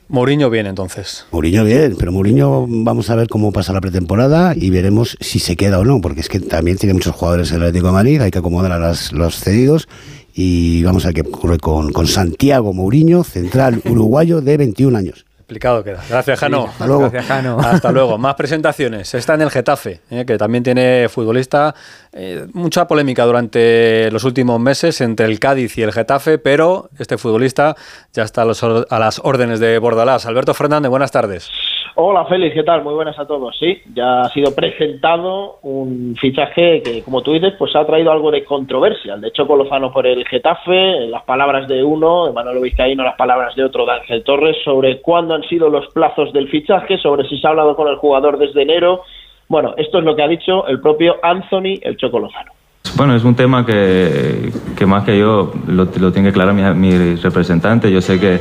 Mourinho 0.07 0.49
viene 0.51 0.69
entonces. 0.69 1.25
Mourinho 1.31 1.63
bien, 1.65 1.95
pero 1.97 2.11
Mourinho 2.11 2.65
vamos 2.69 3.09
a 3.09 3.15
ver 3.15 3.27
cómo 3.27 3.51
pasa 3.51 3.73
la 3.73 3.81
pretemporada 3.81 4.53
y 4.55 4.69
veremos 4.69 5.17
si 5.19 5.39
se 5.39 5.55
queda 5.55 5.79
o 5.79 5.83
no, 5.85 5.99
porque 5.99 6.21
es 6.21 6.29
que 6.29 6.39
también 6.39 6.77
tiene 6.77 6.93
muchos 6.93 7.15
jugadores 7.15 7.49
en 7.51 7.57
el 7.57 7.63
Atlético 7.63 7.87
de 7.87 7.93
Madrid, 7.93 8.21
hay 8.21 8.31
que 8.31 8.37
acomodar 8.39 8.71
a 8.71 8.77
las- 8.79 9.11
los 9.13 9.39
cedidos 9.39 9.87
y 10.35 10.83
vamos 10.83 11.05
a 11.05 11.07
ver 11.09 11.15
qué 11.15 11.21
ocurre 11.21 11.57
con, 11.57 11.91
con 11.91 12.05
Santiago 12.07 12.71
Mourinho, 12.73 13.23
central 13.23 13.81
uruguayo 13.89 14.41
de 14.41 14.57
21 14.57 14.95
años. 14.97 15.25
Explicado 15.45 15.83
queda. 15.83 16.01
Gracias, 16.09 16.39
Jano. 16.39 16.65
Hasta 16.65 16.87
luego. 16.87 17.01
Gracias, 17.01 17.25
Jano. 17.27 17.59
Hasta 17.59 17.91
luego. 17.91 18.17
Más 18.17 18.33
presentaciones. 18.33 19.13
Está 19.13 19.35
en 19.35 19.41
el 19.41 19.51
Getafe, 19.51 20.01
eh, 20.09 20.25
que 20.25 20.39
también 20.39 20.63
tiene 20.63 21.07
futbolista. 21.07 21.75
eh, 22.13 22.47
mucha 22.53 22.87
polémica 22.87 23.25
durante 23.25 24.09
los 24.09 24.23
últimos 24.23 24.59
meses 24.59 25.01
entre 25.01 25.27
el 25.27 25.39
Cádiz 25.39 25.77
y 25.77 25.83
el 25.83 25.91
Getafe, 25.93 26.39
pero 26.39 26.89
este 26.97 27.19
futbolista 27.19 27.75
ya 28.11 28.23
está 28.23 28.41
a, 28.41 28.45
los 28.45 28.63
or- 28.63 28.87
a 28.89 28.97
las 28.97 29.19
órdenes 29.23 29.59
de 29.59 29.77
Bordalás. 29.77 30.25
Alberto 30.25 30.55
Fernández, 30.55 30.89
buenas 30.89 31.11
tardes. 31.11 31.51
Hola 31.97 32.25
Félix, 32.25 32.53
¿qué 32.53 32.63
tal? 32.63 32.83
Muy 32.83 32.93
buenas 32.93 33.17
a 33.17 33.25
todos. 33.25 33.57
Sí, 33.57 33.81
ya 33.93 34.19
ha 34.19 34.29
sido 34.31 34.53
presentado 34.53 35.59
un 35.61 36.13
fichaje 36.19 36.81
que, 36.83 37.01
como 37.01 37.21
tú 37.21 37.31
dices, 37.31 37.53
pues 37.57 37.73
ha 37.73 37.85
traído 37.85 38.11
algo 38.11 38.31
de 38.31 38.43
controversia. 38.43 39.13
El 39.13 39.21
de 39.21 39.31
Choco 39.31 39.55
Lozano 39.55 39.93
por 39.93 40.05
el 40.05 40.27
Getafe, 40.27 41.07
las 41.07 41.23
palabras 41.23 41.69
de 41.69 41.85
uno, 41.85 42.25
de 42.25 42.33
Manolo 42.33 42.59
Vizcaíno, 42.59 43.01
las 43.01 43.15
palabras 43.15 43.55
de 43.55 43.63
otro, 43.63 43.85
de 44.09 44.19
Torres, 44.19 44.57
sobre 44.65 44.99
cuándo 44.99 45.35
han 45.35 45.43
sido 45.43 45.69
los 45.69 45.87
plazos 45.93 46.33
del 46.33 46.49
fichaje, 46.49 46.97
sobre 46.97 47.29
si 47.29 47.39
se 47.39 47.47
ha 47.47 47.51
hablado 47.51 47.77
con 47.77 47.87
el 47.87 47.95
jugador 47.95 48.39
desde 48.39 48.63
enero. 48.63 49.03
Bueno, 49.47 49.73
esto 49.77 49.99
es 49.99 50.03
lo 50.03 50.17
que 50.17 50.23
ha 50.23 50.27
dicho 50.27 50.67
el 50.67 50.81
propio 50.81 51.15
Anthony, 51.23 51.79
el 51.81 51.95
Choco 51.95 52.19
Lozano. 52.19 52.51
Bueno, 52.95 53.13
es 53.13 53.25
un 53.25 53.35
tema 53.35 53.65
que, 53.65 54.53
más 54.87 55.03
que 55.03 55.19
yo 55.19 55.51
lo, 55.67 55.87
tiene 55.87 56.23
que 56.23 56.29
aclarar 56.29 56.53
mi, 56.53 57.15
representante. 57.17 57.91
Yo 57.91 58.01
sé 58.01 58.19
que, 58.21 58.39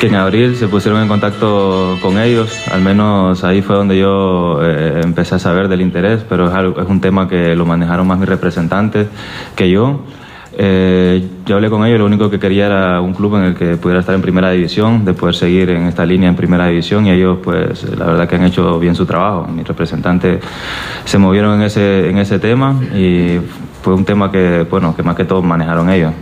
que 0.00 0.08
en 0.08 0.16
abril 0.16 0.56
se 0.56 0.66
pusieron 0.66 1.00
en 1.00 1.06
contacto 1.06 1.96
con 2.02 2.18
ellos, 2.18 2.52
al 2.72 2.80
menos 2.80 3.44
ahí 3.44 3.62
fue 3.62 3.76
donde 3.76 3.96
yo 3.96 4.58
eh, 4.62 5.00
empecé 5.04 5.36
a 5.36 5.38
saber 5.38 5.68
del 5.68 5.80
interés, 5.80 6.24
pero 6.28 6.48
es, 6.48 6.54
algo- 6.54 6.80
es 6.82 6.88
un 6.88 7.00
tema 7.00 7.28
que 7.28 7.54
lo 7.54 7.66
manejaron 7.66 8.06
más 8.06 8.18
mis 8.18 8.28
representantes 8.28 9.06
que 9.54 9.70
yo. 9.70 10.00
Eh, 10.60 11.24
yo 11.46 11.54
hablé 11.54 11.70
con 11.70 11.86
ellos, 11.86 12.00
lo 12.00 12.06
único 12.06 12.28
que 12.30 12.40
quería 12.40 12.66
era 12.66 13.00
un 13.00 13.14
club 13.14 13.36
en 13.36 13.44
el 13.44 13.54
que 13.54 13.76
pudiera 13.76 14.00
estar 14.00 14.16
en 14.16 14.22
primera 14.22 14.50
división, 14.50 15.04
de 15.04 15.12
poder 15.14 15.36
seguir 15.36 15.70
en 15.70 15.86
esta 15.86 16.04
línea 16.04 16.28
en 16.28 16.34
primera 16.34 16.66
división 16.66 17.06
y 17.06 17.12
ellos 17.12 17.38
pues 17.44 17.84
la 17.96 18.06
verdad 18.06 18.28
que 18.28 18.34
han 18.34 18.42
hecho 18.42 18.76
bien 18.80 18.96
su 18.96 19.06
trabajo. 19.06 19.46
Mis 19.46 19.68
representantes 19.68 20.40
se 21.04 21.16
movieron 21.18 21.54
en 21.60 21.62
ese, 21.62 22.10
en 22.10 22.18
ese 22.18 22.40
tema 22.40 22.74
y 22.92 23.38
fue 23.82 23.94
un 23.94 24.04
tema 24.04 24.30
que, 24.30 24.66
bueno, 24.70 24.94
que 24.96 25.02
más 25.02 25.16
que 25.16 25.24
todo 25.24 25.42
manejaron 25.42 25.90
ellos. 25.90 26.12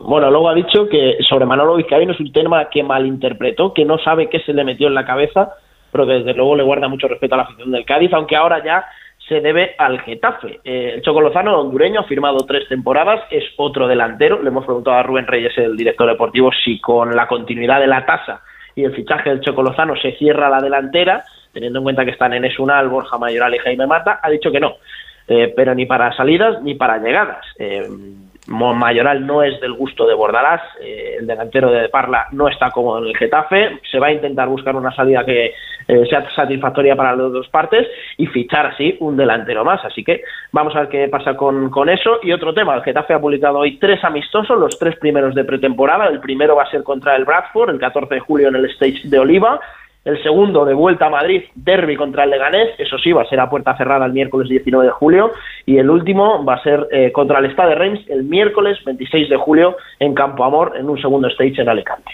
Bueno, 0.00 0.30
luego 0.30 0.48
ha 0.48 0.54
dicho 0.54 0.88
que 0.88 1.18
sobre 1.28 1.46
Manolo 1.46 1.76
Vizcaíno 1.76 2.12
es 2.12 2.20
un 2.20 2.32
tema 2.32 2.68
que 2.68 2.82
malinterpretó, 2.82 3.72
que 3.72 3.84
no 3.84 3.98
sabe 3.98 4.28
qué 4.28 4.40
se 4.40 4.52
le 4.52 4.64
metió 4.64 4.88
en 4.88 4.94
la 4.94 5.06
cabeza, 5.06 5.52
pero 5.92 6.06
que 6.06 6.14
desde 6.14 6.34
luego 6.34 6.56
le 6.56 6.64
guarda 6.64 6.88
mucho 6.88 7.06
respeto 7.06 7.34
a 7.34 7.38
la 7.38 7.44
afición 7.44 7.70
del 7.70 7.84
Cádiz, 7.84 8.12
aunque 8.12 8.36
ahora 8.36 8.62
ya 8.64 8.84
se 9.28 9.40
debe 9.40 9.74
al 9.78 10.00
Getafe. 10.00 10.60
Eh, 10.64 10.92
el 10.96 11.02
Choco 11.02 11.20
Lozano, 11.20 11.58
hondureño, 11.58 12.00
ha 12.00 12.04
firmado 12.04 12.38
tres 12.46 12.68
temporadas, 12.68 13.22
es 13.30 13.44
otro 13.56 13.86
delantero. 13.86 14.42
Le 14.42 14.48
hemos 14.48 14.64
preguntado 14.64 14.96
a 14.96 15.02
Rubén 15.02 15.26
Reyes, 15.26 15.56
el 15.56 15.76
director 15.76 16.08
deportivo, 16.08 16.50
si 16.64 16.80
con 16.80 17.14
la 17.14 17.26
continuidad 17.26 17.80
de 17.80 17.86
la 17.86 18.04
tasa 18.04 18.42
y 18.74 18.84
el 18.84 18.94
fichaje 18.94 19.30
del 19.30 19.40
Choco 19.40 19.62
Lozano 19.62 19.94
se 19.96 20.12
cierra 20.16 20.50
la 20.50 20.60
delantera, 20.60 21.24
teniendo 21.52 21.78
en 21.78 21.84
cuenta 21.84 22.04
que 22.04 22.10
están 22.10 22.32
en 22.32 22.44
Esunal, 22.44 22.88
Borja 22.88 23.18
Mayoral 23.18 23.54
y 23.54 23.58
Jaime 23.58 23.86
Mata, 23.86 24.20
ha 24.22 24.30
dicho 24.30 24.50
que 24.50 24.60
no. 24.60 24.74
Eh, 25.26 25.52
pero 25.56 25.74
ni 25.74 25.86
para 25.86 26.14
salidas 26.14 26.62
ni 26.62 26.74
para 26.74 26.98
llegadas. 26.98 27.44
Eh, 27.58 27.88
Mayoral 28.46 29.26
no 29.26 29.42
es 29.42 29.58
del 29.60 29.72
gusto 29.72 30.06
de 30.06 30.14
Bordalás, 30.14 30.60
eh, 30.80 31.16
el 31.18 31.26
delantero 31.26 31.70
de 31.70 31.88
Parla 31.88 32.26
no 32.32 32.48
está 32.48 32.70
cómodo 32.70 32.98
en 32.98 33.06
el 33.06 33.16
Getafe, 33.16 33.80
se 33.90 33.98
va 33.98 34.08
a 34.08 34.12
intentar 34.12 34.48
buscar 34.48 34.76
una 34.76 34.94
salida 34.94 35.24
que 35.24 35.54
eh, 35.88 36.06
sea 36.08 36.28
satisfactoria 36.34 36.96
para 36.96 37.16
las 37.16 37.32
dos 37.32 37.48
partes 37.48 37.86
y 38.18 38.26
fichar 38.26 38.66
así 38.66 38.96
un 39.00 39.16
delantero 39.16 39.64
más, 39.64 39.82
así 39.84 40.04
que 40.04 40.22
vamos 40.52 40.74
a 40.76 40.80
ver 40.80 40.88
qué 40.88 41.08
pasa 41.08 41.34
con, 41.36 41.70
con 41.70 41.88
eso. 41.88 42.18
Y 42.22 42.32
otro 42.32 42.52
tema, 42.52 42.74
el 42.74 42.82
Getafe 42.82 43.14
ha 43.14 43.20
publicado 43.20 43.58
hoy 43.58 43.78
tres 43.78 44.02
amistosos, 44.04 44.58
los 44.58 44.78
tres 44.78 44.96
primeros 44.96 45.34
de 45.34 45.44
pretemporada, 45.44 46.08
el 46.08 46.20
primero 46.20 46.56
va 46.56 46.64
a 46.64 46.70
ser 46.70 46.82
contra 46.82 47.16
el 47.16 47.24
Bradford, 47.24 47.70
el 47.70 47.78
14 47.78 48.14
de 48.14 48.20
julio 48.20 48.48
en 48.48 48.56
el 48.56 48.66
Stage 48.66 49.00
de 49.04 49.18
Oliva, 49.18 49.60
el 50.04 50.22
segundo 50.22 50.64
de 50.64 50.74
vuelta 50.74 51.06
a 51.06 51.10
Madrid, 51.10 51.42
derby 51.54 51.96
contra 51.96 52.24
el 52.24 52.30
Leganés, 52.30 52.70
eso 52.78 52.98
sí, 52.98 53.12
va 53.12 53.22
a 53.22 53.26
ser 53.28 53.40
a 53.40 53.48
puerta 53.48 53.76
cerrada 53.76 54.04
el 54.06 54.12
miércoles 54.12 54.48
19 54.50 54.86
de 54.86 54.92
julio. 54.92 55.30
Y 55.64 55.78
el 55.78 55.88
último 55.88 56.44
va 56.44 56.54
a 56.54 56.62
ser 56.62 56.86
eh, 56.90 57.10
contra 57.12 57.38
el 57.38 57.50
Stade 57.52 57.70
de 57.70 57.74
Reims 57.76 58.00
el 58.08 58.24
miércoles 58.24 58.76
26 58.84 59.30
de 59.30 59.36
julio 59.36 59.76
en 60.00 60.14
Campo 60.14 60.44
Amor, 60.44 60.74
en 60.78 60.88
un 60.90 61.00
segundo 61.00 61.28
stage 61.28 61.62
en 61.62 61.68
Alicante. 61.70 62.10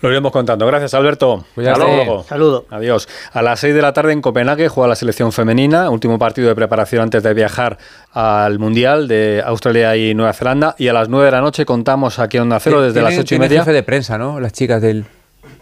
Lo 0.00 0.10
iremos 0.10 0.30
contando. 0.30 0.64
Gracias, 0.66 0.94
Alberto. 0.94 1.44
Cuídate. 1.56 1.80
Hasta 1.82 1.92
luego. 1.92 2.22
Saludo. 2.22 2.64
Adiós. 2.70 3.08
A 3.32 3.42
las 3.42 3.58
6 3.60 3.74
de 3.74 3.82
la 3.82 3.92
tarde 3.92 4.12
en 4.12 4.22
Copenhague 4.22 4.68
juega 4.68 4.88
la 4.88 4.94
selección 4.94 5.32
femenina, 5.32 5.90
último 5.90 6.18
partido 6.20 6.48
de 6.48 6.54
preparación 6.54 7.02
antes 7.02 7.22
de 7.24 7.34
viajar 7.34 7.78
al 8.12 8.60
Mundial 8.60 9.08
de 9.08 9.42
Australia 9.44 9.96
y 9.96 10.14
Nueva 10.14 10.32
Zelanda. 10.34 10.76
Y 10.78 10.86
a 10.86 10.92
las 10.92 11.08
9 11.08 11.26
de 11.26 11.32
la 11.32 11.40
noche 11.40 11.64
contamos 11.66 12.20
aquí 12.20 12.36
en 12.36 12.44
Onda 12.44 12.60
Cero 12.60 12.80
desde 12.80 13.00
las 13.02 13.10
Tienen- 13.10 13.24
8 13.26 13.34
y 13.34 13.38
media. 13.40 13.58
jefe 13.60 13.72
de 13.72 13.82
prensa, 13.82 14.16
¿no? 14.18 14.38
Las 14.40 14.52
chicas 14.52 14.80
del... 14.80 15.04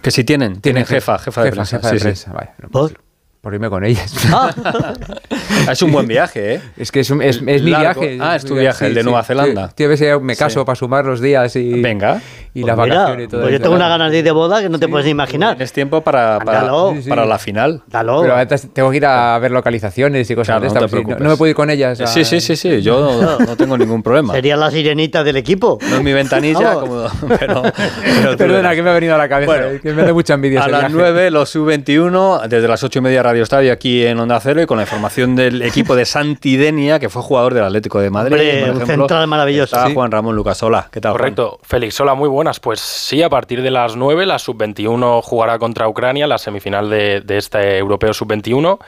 Que 0.07 0.13
si 0.13 0.23
tienen, 0.23 0.61
tienen 0.61 0.87
jefa, 0.87 1.19
jefa 1.19 1.43
de 1.43 1.51
prensa. 1.51 1.79
jefa 1.79 1.89
de 1.89 1.95
sí, 1.95 1.99
sí. 1.99 2.05
prensa, 2.05 2.33
vaya, 2.33 2.55
no, 2.63 2.69
¿Por? 2.69 2.93
por 3.41 3.53
irme 3.55 3.69
con 3.69 3.83
ellas. 3.85 4.15
Es 5.71 5.83
un 5.83 5.93
buen 5.93 6.07
viaje, 6.07 6.55
¿eh? 6.55 6.61
Es 6.77 6.91
que 6.93 7.01
es, 7.01 7.11
un- 7.11 7.23
es- 7.23 7.43
es 7.47 7.63
mi 7.63 7.71
viaje. 7.75 8.19
Ah, 8.21 8.37
es 8.37 8.45
tu 8.45 8.55
viaje, 8.55 8.87
el 8.87 8.95
de 8.95 9.03
Nueva 9.03 9.23
Zelanda. 9.25 9.69
Sí, 9.69 9.75
tío, 9.77 9.87
a 9.87 9.89
ver 9.91 9.99
si 9.99 10.05
me 10.23 10.37
caso 10.37 10.61
Sí. 10.61 10.67
para 10.67 10.77
sumar 10.77 11.05
los 11.05 11.21
días 11.21 11.55
y, 11.57 11.81
Venga. 11.81 12.21
y 12.55 12.61
Pues 12.63 12.67
las 12.67 12.77
mira, 12.85 12.97
vacaciones 12.97 13.25
y 13.27 13.29
todo 13.29 13.41
pues 13.43 13.53
yo 13.53 13.61
tengo 13.61 13.75
unas 13.75 13.89
ganas 13.89 14.11
de 14.13 14.19
ir 14.19 14.25
de 14.25 14.31
boda 14.31 14.61
que 14.63 14.69
no 14.69 14.79
te 14.79 14.89
puedes 14.89 15.05
ni 15.05 15.11
imaginar. 15.11 15.55
Tienes 15.57 15.73
tiempo 15.73 16.01
para, 16.03 16.39
para. 16.41 16.71
Sí, 16.95 17.03
sí. 17.03 17.09
para 17.09 17.27
la 17.27 17.39
final. 17.39 17.83
Dalo. 17.87 18.23
Pero 18.23 18.37
antes 18.37 18.69
tengo 18.73 18.91
que 18.91 18.97
ir 18.99 19.07
a 19.07 19.39
ver 19.39 19.51
localizaciones 19.51 20.31
y 20.31 20.35
cosas 20.35 20.47
Claro, 20.59 20.61
de 20.63 20.69
no 20.81 20.85
estas. 20.87 20.91
sí, 20.91 21.05
no, 21.23 21.31
me 21.31 21.37
puedo 21.37 21.51
ir 21.51 21.57
con 21.57 21.71
ellas. 21.71 22.01
a- 22.01 22.07
Sí, 22.07 22.25
sí, 22.25 22.41
sí, 22.41 22.57
sí. 22.57 22.81
Yo 22.83 23.01
no, 23.01 23.39
no 23.47 23.57
tengo 23.57 23.77
ningún 23.77 24.03
problema. 24.03 24.33
Sería 24.35 24.57
la 24.57 24.71
sirenita 24.71 25.23
del 25.25 25.37
equipo. 25.37 25.79
No 25.91 25.97
es 25.97 26.03
mi 26.03 26.13
ventanilla, 26.13 26.75
como, 26.75 27.05
pero, 27.39 27.63
pero 28.07 28.37
Perdona, 28.37 28.75
que 28.75 28.83
me 28.83 28.91
ha 28.91 28.95
venido 28.95 29.15
a 29.15 29.19
la 29.19 29.29
cabeza. 29.29 29.53
Bueno, 29.53 29.81
que 29.83 29.93
me 29.93 30.03
hace 30.03 30.13
mucha 30.13 30.35
envidia. 30.35 30.63
A 30.65 30.69
las 30.69 30.81
viaje. 30.93 30.95
9, 30.97 31.31
los 31.31 31.55
U21, 31.57 32.47
desde 32.49 32.69
las 32.69 32.83
8 32.83 32.99
y 32.99 33.03
media 33.03 33.23
Radio 33.23 33.43
Estadio 33.43 33.73
aquí 33.73 34.05
en 34.05 34.19
Onda 34.19 34.41
Cero 34.41 34.63
y 34.63 34.67
con 34.67 34.77
la 34.79 34.85
información 34.85 35.36
del 35.37 35.63
equipo 35.71 35.95
de 35.95 36.05
Santidenia, 36.05 36.99
que 36.99 37.09
fue 37.09 37.23
jugador 37.23 37.55
del 37.55 37.65
Atlético 37.65 38.01
de 38.01 38.11
Madrid. 38.11 38.33
Hombre, 38.35 38.67
por 38.73 38.81
un 38.83 38.87
central 38.87 39.27
maravilloso. 39.27 39.77
Está 39.77 39.87
Sí. 39.89 39.95
Juan 39.95 40.11
Ramón 40.11 40.35
Lucas. 40.35 40.63
Hola, 40.63 40.89
¿qué 40.91 41.01
tal? 41.01 41.13
Juan? 41.13 41.19
Correcto. 41.21 41.59
Félix, 41.63 42.01
hola, 42.01 42.15
muy 42.15 42.29
buenas. 42.29 42.59
Pues 42.61 42.81
sí, 42.81 43.23
a 43.23 43.29
partir 43.31 43.63
de 43.63 43.71
las 43.71 43.95
9, 43.97 44.27
la 44.27 44.39
sub-21 44.39 45.23
jugará 45.23 45.59
contra 45.59 45.89
Ucrania, 45.89 46.27
la 46.27 46.39
semifinal 46.39 46.91
de, 46.91 47.21
de 47.21 47.37
este 47.37 47.79
europeo 47.79 48.13
sub-21. 48.13 48.79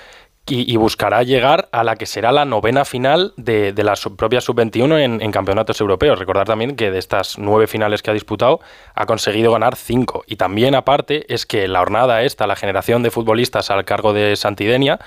Y, 0.50 0.72
y 0.72 0.76
buscará 0.78 1.22
llegar 1.24 1.68
a 1.72 1.84
la 1.84 1.96
que 1.96 2.06
será 2.06 2.32
la 2.32 2.46
novena 2.46 2.86
final 2.86 3.34
de, 3.36 3.74
de 3.74 3.84
la 3.84 3.96
sub- 3.96 4.16
propia 4.16 4.40
sub-21 4.40 4.98
en, 4.98 5.20
en 5.20 5.30
campeonatos 5.30 5.78
europeos. 5.78 6.18
Recordar 6.18 6.46
también 6.46 6.74
que 6.74 6.90
de 6.90 6.98
estas 6.98 7.36
nueve 7.38 7.66
finales 7.66 8.00
que 8.00 8.10
ha 8.10 8.14
disputado 8.14 8.60
ha 8.94 9.04
conseguido 9.04 9.52
ganar 9.52 9.76
cinco. 9.76 10.24
Y 10.26 10.36
también 10.36 10.74
aparte 10.74 11.26
es 11.34 11.44
que 11.44 11.68
la 11.68 11.80
jornada 11.80 12.22
esta, 12.22 12.46
la 12.46 12.56
generación 12.56 13.02
de 13.02 13.10
futbolistas 13.10 13.70
al 13.70 13.84
cargo 13.84 14.14
de 14.14 14.36
Santidenia, 14.36 14.98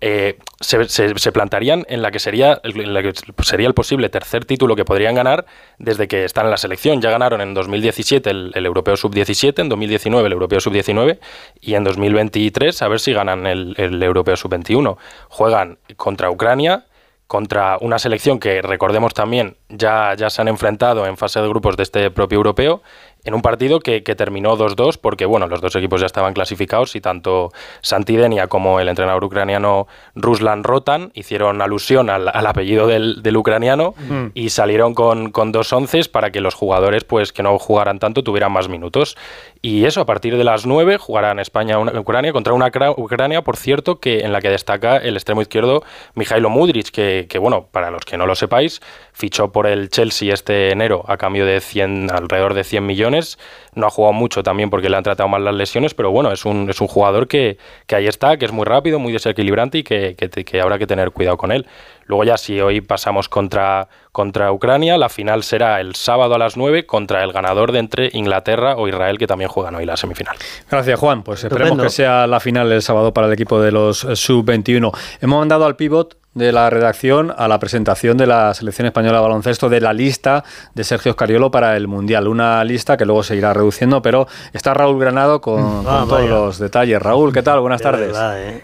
eh, 0.00 0.38
se, 0.60 1.32
plantarían 1.32 1.84
en 1.88 2.02
la 2.02 2.10
que 2.10 2.18
sería 2.18 2.60
en 2.62 2.94
la 2.94 3.02
que 3.02 3.12
sería 3.42 3.66
el 3.66 3.74
posible 3.74 4.08
tercer 4.08 4.44
título 4.44 4.76
que 4.76 4.84
podrían 4.84 5.14
ganar 5.14 5.46
desde 5.78 6.06
que 6.08 6.24
están 6.24 6.46
en 6.46 6.50
la 6.50 6.56
selección. 6.56 7.00
Ya 7.00 7.10
ganaron 7.10 7.40
en 7.40 7.54
2017 7.54 8.30
el, 8.30 8.52
el 8.54 8.66
Europeo 8.66 8.96
Sub-17, 8.96 9.60
en 9.60 9.68
2019 9.68 10.26
el 10.26 10.32
Europeo 10.32 10.60
Sub-19 10.60 11.18
y 11.60 11.74
en 11.74 11.84
2023 11.84 12.82
a 12.82 12.88
ver 12.88 13.00
si 13.00 13.12
ganan 13.12 13.46
el, 13.46 13.74
el 13.76 14.02
Europeo 14.02 14.36
Sub-21. 14.36 14.96
Juegan 15.28 15.78
contra 15.96 16.30
Ucrania, 16.30 16.86
contra 17.28 17.76
una 17.80 17.98
selección 17.98 18.40
que 18.40 18.62
recordemos 18.62 19.12
también 19.14 19.58
ya, 19.68 20.14
ya 20.14 20.30
se 20.30 20.40
han 20.40 20.48
enfrentado 20.48 21.06
en 21.06 21.16
fase 21.16 21.40
de 21.40 21.48
grupos 21.48 21.76
de 21.76 21.82
este 21.82 22.10
propio 22.10 22.36
europeo 22.36 22.82
en 23.24 23.34
un 23.34 23.42
partido 23.42 23.80
que, 23.80 24.02
que 24.02 24.14
terminó 24.14 24.56
2-2 24.56 24.98
porque 25.00 25.26
bueno, 25.26 25.46
los 25.48 25.60
dos 25.60 25.74
equipos 25.76 26.00
ya 26.00 26.06
estaban 26.06 26.32
clasificados 26.34 26.96
y 26.96 27.00
tanto 27.00 27.50
Santidenia 27.82 28.46
como 28.48 28.80
el 28.80 28.88
entrenador 28.88 29.24
ucraniano 29.24 29.86
Ruslan 30.14 30.64
Rotan 30.64 31.10
hicieron 31.14 31.60
alusión 31.62 32.10
al, 32.10 32.28
al 32.28 32.46
apellido 32.46 32.86
del, 32.86 33.22
del 33.22 33.36
ucraniano 33.36 33.94
Mm. 34.08 34.26
y 34.34 34.50
salieron 34.50 34.94
con, 34.94 35.30
con 35.30 35.52
dos 35.52 35.72
onces 35.72 36.08
para 36.08 36.30
que 36.30 36.40
los 36.40 36.54
jugadores 36.54 37.04
pues 37.04 37.32
que 37.32 37.42
no 37.42 37.58
jugaran 37.58 37.98
tanto 37.98 38.22
tuvieran 38.22 38.52
más 38.52 38.68
minutos. 38.68 39.16
Y 39.60 39.84
eso, 39.86 40.00
a 40.00 40.06
partir 40.06 40.36
de 40.36 40.44
las 40.44 40.66
9 40.66 40.98
jugarán 40.98 41.38
España 41.40 41.78
una, 41.78 41.98
Ucrania 41.98 42.32
contra 42.32 42.52
una 42.52 42.70
cra- 42.70 42.94
Ucrania, 42.96 43.42
por 43.42 43.56
cierto, 43.56 43.98
que 43.98 44.20
en 44.20 44.32
la 44.32 44.40
que 44.40 44.48
destaca 44.50 44.96
el 44.98 45.16
extremo 45.16 45.42
izquierdo 45.42 45.82
Mijailo 46.14 46.48
Mudric, 46.50 46.90
que, 46.90 47.26
que, 47.28 47.38
bueno, 47.38 47.66
para 47.72 47.90
los 47.90 48.04
que 48.04 48.16
no 48.16 48.26
lo 48.26 48.34
sepáis, 48.34 48.80
fichó 49.12 49.50
por 49.50 49.66
el 49.66 49.88
Chelsea 49.90 50.32
este 50.32 50.70
enero 50.70 51.04
a 51.08 51.16
cambio 51.16 51.44
de 51.44 51.60
100, 51.60 52.10
alrededor 52.12 52.54
de 52.54 52.64
100 52.64 52.86
millones. 52.86 53.07
No 53.10 53.86
ha 53.86 53.90
jugado 53.90 54.12
mucho 54.12 54.42
también 54.42 54.70
porque 54.70 54.88
le 54.88 54.96
han 54.96 55.02
tratado 55.02 55.28
mal 55.28 55.44
las 55.44 55.54
lesiones, 55.54 55.94
pero 55.94 56.10
bueno, 56.10 56.32
es 56.32 56.44
un, 56.44 56.68
es 56.68 56.80
un 56.80 56.88
jugador 56.88 57.28
que, 57.28 57.58
que 57.86 57.96
ahí 57.96 58.06
está, 58.06 58.36
que 58.36 58.44
es 58.44 58.52
muy 58.52 58.64
rápido, 58.64 58.98
muy 58.98 59.12
desequilibrante 59.12 59.78
y 59.78 59.82
que, 59.82 60.14
que, 60.16 60.28
que 60.28 60.60
habrá 60.60 60.78
que 60.78 60.86
tener 60.86 61.10
cuidado 61.10 61.36
con 61.36 61.52
él. 61.52 61.66
Luego 62.08 62.24
ya 62.24 62.38
si 62.38 62.58
hoy 62.60 62.80
pasamos 62.80 63.28
contra, 63.28 63.88
contra 64.12 64.50
Ucrania, 64.50 64.96
la 64.96 65.10
final 65.10 65.42
será 65.42 65.78
el 65.78 65.94
sábado 65.94 66.34
a 66.34 66.38
las 66.38 66.56
9 66.56 66.86
contra 66.86 67.22
el 67.22 67.32
ganador 67.32 67.70
de 67.70 67.80
entre 67.80 68.08
Inglaterra 68.14 68.76
o 68.76 68.88
Israel, 68.88 69.18
que 69.18 69.26
también 69.26 69.50
juegan 69.50 69.74
hoy 69.74 69.84
la 69.84 69.96
semifinal. 69.98 70.36
Gracias, 70.70 70.98
Juan. 70.98 71.22
Pues 71.22 71.44
esperemos 71.44 71.66
Estupendo. 71.68 71.84
que 71.84 71.90
sea 71.90 72.26
la 72.26 72.40
final 72.40 72.72
el 72.72 72.80
sábado 72.80 73.12
para 73.12 73.26
el 73.26 73.34
equipo 73.34 73.60
de 73.60 73.72
los 73.72 74.04
eh, 74.04 74.16
sub-21. 74.16 74.90
Hemos 75.20 75.38
mandado 75.38 75.66
al 75.66 75.76
pivot 75.76 76.16
de 76.38 76.52
la 76.52 76.70
redacción 76.70 77.34
a 77.36 77.48
la 77.48 77.58
presentación 77.58 78.16
de 78.16 78.26
la 78.26 78.54
selección 78.54 78.86
española 78.86 79.18
de 79.18 79.22
baloncesto 79.22 79.68
de 79.68 79.80
la 79.80 79.92
lista 79.92 80.44
de 80.74 80.84
Sergio 80.84 81.12
Scariolo 81.12 81.50
para 81.50 81.76
el 81.76 81.88
Mundial. 81.88 82.28
Una 82.28 82.64
lista 82.64 82.96
que 82.96 83.04
luego 83.04 83.22
se 83.22 83.36
irá 83.36 83.52
reduciendo, 83.52 84.00
pero 84.00 84.26
está 84.52 84.72
Raúl 84.72 84.98
Granado 84.98 85.40
con, 85.40 85.84
con 85.84 85.86
Ah, 85.86 86.04
todos 86.08 86.20
vaya. 86.22 86.28
los 86.30 86.58
detalles. 86.58 87.02
Raúl, 87.02 87.32
¿qué 87.32 87.42
tal? 87.42 87.60
Buenas 87.60 87.82
tardes. 87.82 88.16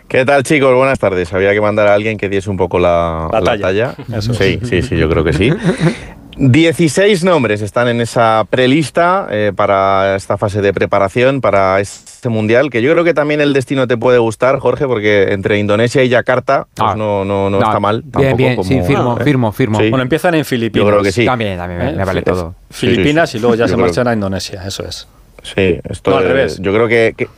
¿Qué 0.08 0.24
tal, 0.24 0.42
chicos? 0.44 0.74
Buenas 0.74 0.98
tardes. 0.98 1.32
Había 1.34 1.52
que 1.52 1.60
mandar 1.60 1.88
a 1.88 1.94
alguien 1.94 2.16
que 2.16 2.28
diese 2.28 2.48
un 2.48 2.56
poco 2.56 2.78
la, 2.78 3.28
La 3.32 3.40
la 3.40 3.44
talla. 3.44 3.62
talla. 3.62 3.94
Eso 4.16 4.32
es. 4.32 4.38
Sí, 4.38 4.60
sí, 4.64 4.82
sí, 4.82 4.96
yo 4.96 5.08
creo 5.10 5.24
que 5.24 5.32
sí. 5.32 5.52
16 6.36 7.24
nombres 7.24 7.60
están 7.62 7.88
en 7.88 8.00
esa 8.00 8.44
prelista 8.50 9.26
eh, 9.30 9.52
para 9.54 10.16
esta 10.16 10.36
fase 10.36 10.60
de 10.62 10.72
preparación, 10.72 11.40
para 11.40 11.80
este 11.80 12.28
mundial, 12.28 12.70
que 12.70 12.82
yo 12.82 12.92
creo 12.92 13.04
que 13.04 13.14
también 13.14 13.40
el 13.40 13.52
destino 13.52 13.86
te 13.86 13.96
puede 13.96 14.18
gustar, 14.18 14.58
Jorge, 14.58 14.86
porque 14.86 15.32
entre 15.32 15.58
Indonesia 15.58 16.02
y 16.02 16.08
Yakarta 16.08 16.66
pues 16.74 16.90
Ah. 16.92 16.94
no, 16.96 17.24
no, 17.24 17.50
no 17.50 17.58
No, 17.60 17.66
está 17.66 17.80
mal. 17.80 18.02
bien, 18.02 18.10
tampoco 18.12 18.36
bien, 18.36 18.50
sí, 18.50 18.56
como- 18.74 18.86
firmo, 18.86 19.18
¿eh? 19.18 19.24
firmo, 19.24 19.52
firmo. 19.52 19.78
Sí. 19.80 19.90
Bueno, 19.90 20.02
empiezan 20.02 20.34
en 20.34 20.44
Filipinas. 20.44 20.84
Yo 20.86 20.90
creo 20.90 21.02
que 21.02 21.12
sí. 21.12 21.24
También, 21.24 21.56
también, 21.58 21.96
me 21.96 22.04
vale 22.04 22.20
Sí, 22.20 22.24
todo. 22.24 22.54
sí, 22.70 22.86
Filipinas 22.88 23.30
sí, 23.30 23.38
y 23.38 23.40
luego 23.40 23.54
ya 23.56 23.66
yo 23.66 23.68
se 23.68 23.76
marchan 23.76 24.08
a 24.08 24.12
Indonesia, 24.12 24.62
eso 24.66 24.84
es. 24.86 25.06
Sí, 25.42 25.78
esto 25.88 26.10
No, 26.10 26.16
al 26.16 26.24
revés. 26.24 26.58
Yo 26.60 26.72
creo 26.72 26.88
que, 26.88 27.14
que, 27.16 27.28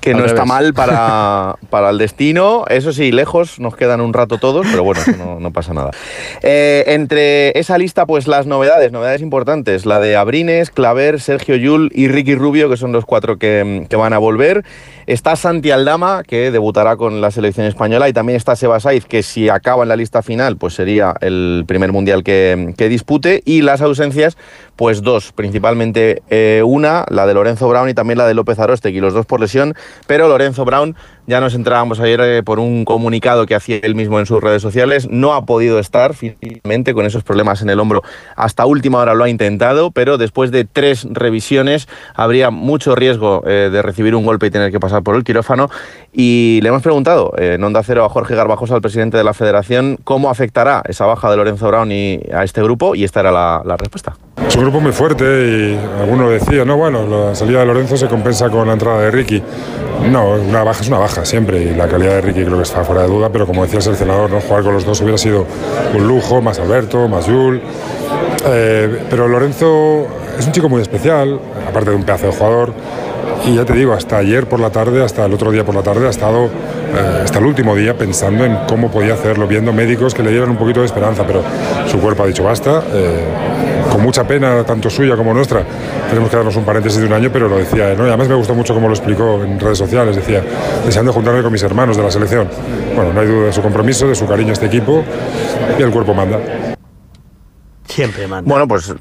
que 0.00 0.12
Al 0.12 0.18
no 0.18 0.24
está 0.24 0.44
mal 0.44 0.74
para, 0.74 1.56
para 1.70 1.90
el 1.90 1.98
destino. 1.98 2.64
Eso 2.68 2.92
sí, 2.92 3.12
lejos 3.12 3.60
nos 3.60 3.76
quedan 3.76 4.00
un 4.00 4.12
rato 4.12 4.38
todos, 4.38 4.66
pero 4.70 4.82
bueno, 4.82 5.00
eso 5.00 5.16
no, 5.16 5.40
no 5.40 5.52
pasa 5.52 5.74
nada. 5.74 5.90
Eh, 6.42 6.84
entre 6.88 7.58
esa 7.58 7.78
lista, 7.78 8.06
pues 8.06 8.26
las 8.26 8.46
novedades, 8.46 8.92
novedades 8.92 9.22
importantes. 9.22 9.86
La 9.86 10.00
de 10.00 10.16
Abrines, 10.16 10.70
Claver, 10.70 11.20
Sergio 11.20 11.56
Yul 11.56 11.90
y 11.94 12.08
Ricky 12.08 12.34
Rubio, 12.34 12.68
que 12.68 12.76
son 12.76 12.92
los 12.92 13.04
cuatro 13.04 13.38
que, 13.38 13.86
que 13.88 13.96
van 13.96 14.12
a 14.12 14.18
volver. 14.18 14.64
Está 15.06 15.34
Santi 15.34 15.70
Aldama, 15.70 16.22
que 16.22 16.50
debutará 16.50 16.96
con 16.96 17.20
la 17.20 17.30
selección 17.30 17.66
española. 17.66 18.08
Y 18.08 18.12
también 18.12 18.36
está 18.36 18.56
Seba 18.56 18.78
Saiz, 18.80 19.06
que 19.06 19.22
si 19.22 19.48
acaba 19.48 19.82
en 19.82 19.88
la 19.88 19.96
lista 19.96 20.22
final, 20.22 20.56
pues 20.56 20.74
sería 20.74 21.14
el 21.20 21.64
primer 21.66 21.92
mundial 21.92 22.22
que, 22.22 22.74
que 22.76 22.88
dispute. 22.88 23.42
Y 23.44 23.62
las 23.62 23.80
ausencias, 23.80 24.36
pues 24.76 25.02
dos, 25.02 25.32
principalmente 25.32 26.22
eh, 26.30 26.62
una, 26.64 27.04
la 27.08 27.26
de 27.26 27.34
Lorenzo 27.34 27.68
Brown 27.68 27.88
y 27.88 27.94
también 27.94 28.18
la 28.18 28.26
de 28.26 28.34
López 28.34 28.58
Arostegui, 28.58 29.00
los 29.00 29.14
dos 29.14 29.26
por 29.26 29.40
lesión, 29.40 29.74
pero 30.06 30.28
Lorenzo 30.28 30.64
Brown, 30.64 30.96
ya 31.26 31.40
nos 31.40 31.54
entrábamos 31.54 32.00
ayer 32.00 32.20
eh, 32.20 32.42
por 32.42 32.58
un 32.58 32.84
comunicado 32.84 33.46
que 33.46 33.54
hacía 33.54 33.78
él 33.82 33.94
mismo 33.94 34.18
en 34.18 34.26
sus 34.26 34.42
redes 34.42 34.62
sociales, 34.62 35.08
no 35.10 35.34
ha 35.34 35.44
podido 35.46 35.78
estar 35.78 36.14
finalmente 36.14 36.94
con 36.94 37.06
esos 37.06 37.22
problemas 37.22 37.62
en 37.62 37.70
el 37.70 37.78
hombro, 37.80 38.02
hasta 38.36 38.66
última 38.66 38.98
hora 38.98 39.14
lo 39.14 39.24
ha 39.24 39.28
intentado, 39.28 39.90
pero 39.90 40.18
después 40.18 40.50
de 40.50 40.64
tres 40.64 41.06
revisiones 41.10 41.88
habría 42.14 42.50
mucho 42.50 42.94
riesgo 42.94 43.42
eh, 43.46 43.68
de 43.72 43.82
recibir 43.82 44.14
un 44.14 44.24
golpe 44.24 44.46
y 44.46 44.50
tener 44.50 44.70
que 44.70 44.80
pasar 44.80 45.02
por 45.02 45.14
el 45.16 45.24
quirófano 45.24 45.70
y 46.12 46.60
le 46.62 46.68
hemos 46.68 46.82
preguntado 46.82 47.32
eh, 47.38 47.54
en 47.54 47.64
Onda 47.64 47.82
Cero 47.82 48.04
a 48.04 48.08
Jorge 48.08 48.34
Garbajosa, 48.34 48.74
el 48.74 48.82
presidente 48.82 49.16
de 49.16 49.24
la 49.24 49.34
federación, 49.34 49.98
cómo 50.04 50.30
afectará 50.30 50.82
esa 50.88 51.06
baja 51.06 51.30
de 51.30 51.36
Lorenzo 51.36 51.68
Brown 51.68 51.92
y 51.92 52.20
a 52.34 52.44
este 52.44 52.62
grupo 52.62 52.94
y 52.94 53.04
esta 53.04 53.20
era 53.20 53.30
la- 53.30 53.62
la 53.64 53.76
respuesta. 53.76 54.16
Es 54.46 54.56
un 54.56 54.62
grupo 54.62 54.80
muy 54.80 54.92
fuerte 54.92 55.24
y 55.24 56.00
alguno 56.00 56.28
decía, 56.30 56.64
no, 56.64 56.76
bueno, 56.76 57.06
la 57.06 57.34
salida 57.34 57.60
de 57.60 57.66
Lorenzo 57.66 57.96
se 57.96 58.08
compensa 58.08 58.48
con 58.50 58.66
la 58.66 58.72
entrada 58.72 59.00
de 59.02 59.10
Ricky. 59.10 59.42
No, 60.10 60.30
una 60.32 60.64
baja 60.64 60.80
es 60.80 60.88
una 60.88 60.98
baja 60.98 61.19
siempre 61.24 61.62
y 61.62 61.74
la 61.74 61.88
calidad 61.88 62.14
de 62.14 62.20
Ricky 62.20 62.44
creo 62.44 62.56
que 62.56 62.62
está 62.62 62.84
fuera 62.84 63.02
de 63.02 63.08
duda, 63.08 63.28
pero 63.30 63.46
como 63.46 63.62
decía 63.62 63.78
el 63.78 63.82
seleccionador, 63.82 64.30
¿no? 64.30 64.40
jugar 64.40 64.62
con 64.62 64.74
los 64.74 64.84
dos 64.84 65.00
hubiera 65.00 65.18
sido 65.18 65.46
un 65.94 66.06
lujo, 66.06 66.40
más 66.40 66.58
Alberto, 66.58 67.08
más 67.08 67.26
Yul. 67.26 67.60
Eh, 68.46 69.02
pero 69.10 69.28
Lorenzo 69.28 70.06
es 70.38 70.46
un 70.46 70.52
chico 70.52 70.68
muy 70.68 70.80
especial, 70.82 71.38
aparte 71.68 71.90
de 71.90 71.96
un 71.96 72.04
pedazo 72.04 72.26
de 72.26 72.32
jugador. 72.32 72.72
Y 73.46 73.54
ya 73.54 73.64
te 73.64 73.72
digo, 73.72 73.94
hasta 73.94 74.18
ayer 74.18 74.46
por 74.46 74.60
la 74.60 74.70
tarde, 74.70 75.02
hasta 75.02 75.24
el 75.24 75.32
otro 75.32 75.50
día 75.50 75.64
por 75.64 75.74
la 75.74 75.82
tarde, 75.82 76.06
ha 76.06 76.10
estado 76.10 76.46
eh, 76.46 77.22
hasta 77.24 77.38
el 77.38 77.46
último 77.46 77.74
día 77.74 77.96
pensando 77.96 78.44
en 78.44 78.56
cómo 78.68 78.90
podía 78.90 79.14
hacerlo, 79.14 79.46
viendo 79.46 79.72
médicos 79.72 80.14
que 80.14 80.22
le 80.22 80.30
dieran 80.30 80.50
un 80.50 80.56
poquito 80.56 80.80
de 80.80 80.86
esperanza, 80.86 81.24
pero 81.26 81.42
su 81.90 81.98
cuerpo 82.00 82.22
ha 82.22 82.26
dicho 82.26 82.44
basta. 82.44 82.82
eh, 82.92 83.24
con 83.90 84.02
mucha 84.02 84.24
pena, 84.26 84.64
tanto 84.64 84.88
suya 84.88 85.16
como 85.16 85.34
nuestra, 85.34 85.64
tenemos 86.08 86.30
que 86.30 86.36
darnos 86.36 86.56
un 86.56 86.64
paréntesis 86.64 87.00
de 87.00 87.06
un 87.06 87.12
año, 87.12 87.30
pero 87.32 87.48
lo 87.48 87.58
decía 87.58 87.90
él, 87.90 87.98
¿no? 87.98 88.04
Y 88.04 88.08
además 88.08 88.28
me 88.28 88.34
gustó 88.34 88.54
mucho 88.54 88.72
cómo 88.72 88.88
lo 88.88 88.94
explicó 88.94 89.42
en 89.42 89.58
redes 89.58 89.78
sociales, 89.78 90.16
decía, 90.16 90.42
deseando 90.84 91.12
juntarme 91.12 91.42
con 91.42 91.52
mis 91.52 91.62
hermanos 91.62 91.96
de 91.96 92.02
la 92.02 92.10
selección. 92.10 92.48
Bueno, 92.94 93.12
no 93.12 93.20
hay 93.20 93.26
duda 93.26 93.46
de 93.46 93.52
su 93.52 93.62
compromiso, 93.62 94.06
de 94.08 94.14
su 94.14 94.26
cariño 94.26 94.50
a 94.50 94.52
este 94.52 94.66
equipo, 94.66 95.02
y 95.78 95.82
el 95.82 95.90
cuerpo 95.90 96.14
manda. 96.14 96.38
Siempre 97.86 98.26
manda. 98.26 98.48
Bueno, 98.48 98.68
pues 98.68 98.94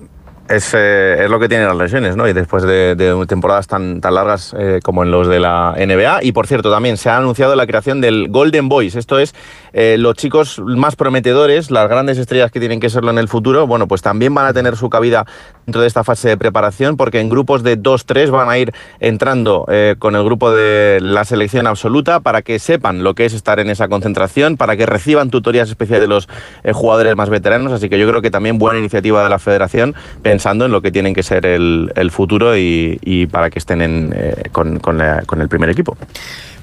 es, 0.50 0.74
eh, 0.74 1.24
es 1.24 1.30
lo 1.30 1.40
que 1.40 1.48
tienen 1.48 1.68
las 1.68 1.78
lesiones, 1.78 2.16
¿no? 2.16 2.28
Y 2.28 2.34
después 2.34 2.64
de, 2.64 2.96
temporadas 3.28 3.68
tan, 3.68 4.02
tan 4.02 4.16
largas 4.16 4.56
eh, 4.58 4.80
como 4.84 5.04
en 5.04 5.12
los 5.12 5.28
de 5.28 5.40
la 5.40 5.76
NBA. 5.78 6.24
Y 6.24 6.32
por 6.32 6.48
cierto, 6.48 6.72
también 6.72 6.98
se 6.98 7.10
ha 7.10 7.18
anunciado 7.18 7.56
la 7.56 7.68
creación 7.68 8.02
del 8.02 8.30
Golden 8.30 8.68
Boys. 8.68 8.96
Esto 8.96 9.20
es 9.20 9.36
eh, 9.74 9.98
los 10.00 10.16
chicos 10.16 10.60
más 10.60 10.96
prometedores, 10.96 11.70
las 11.70 11.88
grandes 11.88 12.18
estrellas 12.18 12.52
que 12.52 12.60
tienen 12.60 12.80
que 12.80 12.90
serlo 12.90 13.12
en 13.12 13.20
el 13.20 13.28
futuro. 13.28 13.68
Bueno, 13.68 13.88
pues 13.88 14.02
también 14.02 14.34
van 14.34 14.48
a 14.48 14.54
tener 14.54 14.76
su 14.76 14.90
cabida 14.90 15.26
dentro 15.70 15.82
de 15.82 15.88
esta 15.88 16.04
fase 16.04 16.30
de 16.30 16.36
preparación, 16.36 16.98
porque 16.98 17.20
en 17.20 17.30
grupos 17.30 17.62
de 17.62 17.78
2-3 17.78 18.32
van 18.32 18.50
a 18.50 18.58
ir 18.58 18.74
entrando 19.00 19.68
eh, 19.70 19.96
con 20.00 20.16
el 20.16 20.24
grupo 20.24 20.52
de 20.52 20.98
la 21.00 21.26
selección 21.26 21.68
absoluta 21.68 22.22
para 22.22 22.42
que 22.42 22.58
sepan 22.58 23.04
lo 23.04 23.14
que 23.14 23.26
es 23.26 23.34
estar 23.36 23.60
en 23.60 23.70
esa 23.70 23.88
concentración, 23.88 24.58
para 24.58 24.76
que 24.76 24.88
reciban 24.88 25.30
tutorías 25.30 25.70
especiales 25.70 26.02
de 26.02 26.08
los 26.08 26.28
eh, 26.64 26.74
jugadores 26.74 27.16
más 27.16 27.30
veteranos. 27.30 27.72
Así 27.72 27.88
que 27.88 28.00
yo 28.00 28.10
creo 28.10 28.24
que 28.24 28.32
también 28.32 28.58
buena 28.58 28.80
iniciativa 28.80 29.22
de 29.24 29.30
la 29.30 29.38
federación, 29.38 29.94
pensando 30.24 30.66
en 30.66 30.72
lo 30.72 30.82
que 30.82 30.92
tienen 30.92 31.14
que 31.14 31.22
ser 31.22 31.46
el, 31.46 32.10
futuro 32.10 32.58
y, 32.58 33.28
para 33.32 33.52
que 33.52 33.60
estén 33.60 33.84
en, 33.84 34.12
eh, 34.16 34.46
con 34.52 34.80
la- 34.98 35.22
con 35.28 35.42
el 35.42 35.50
primer 35.50 35.70
equipo. 35.70 35.96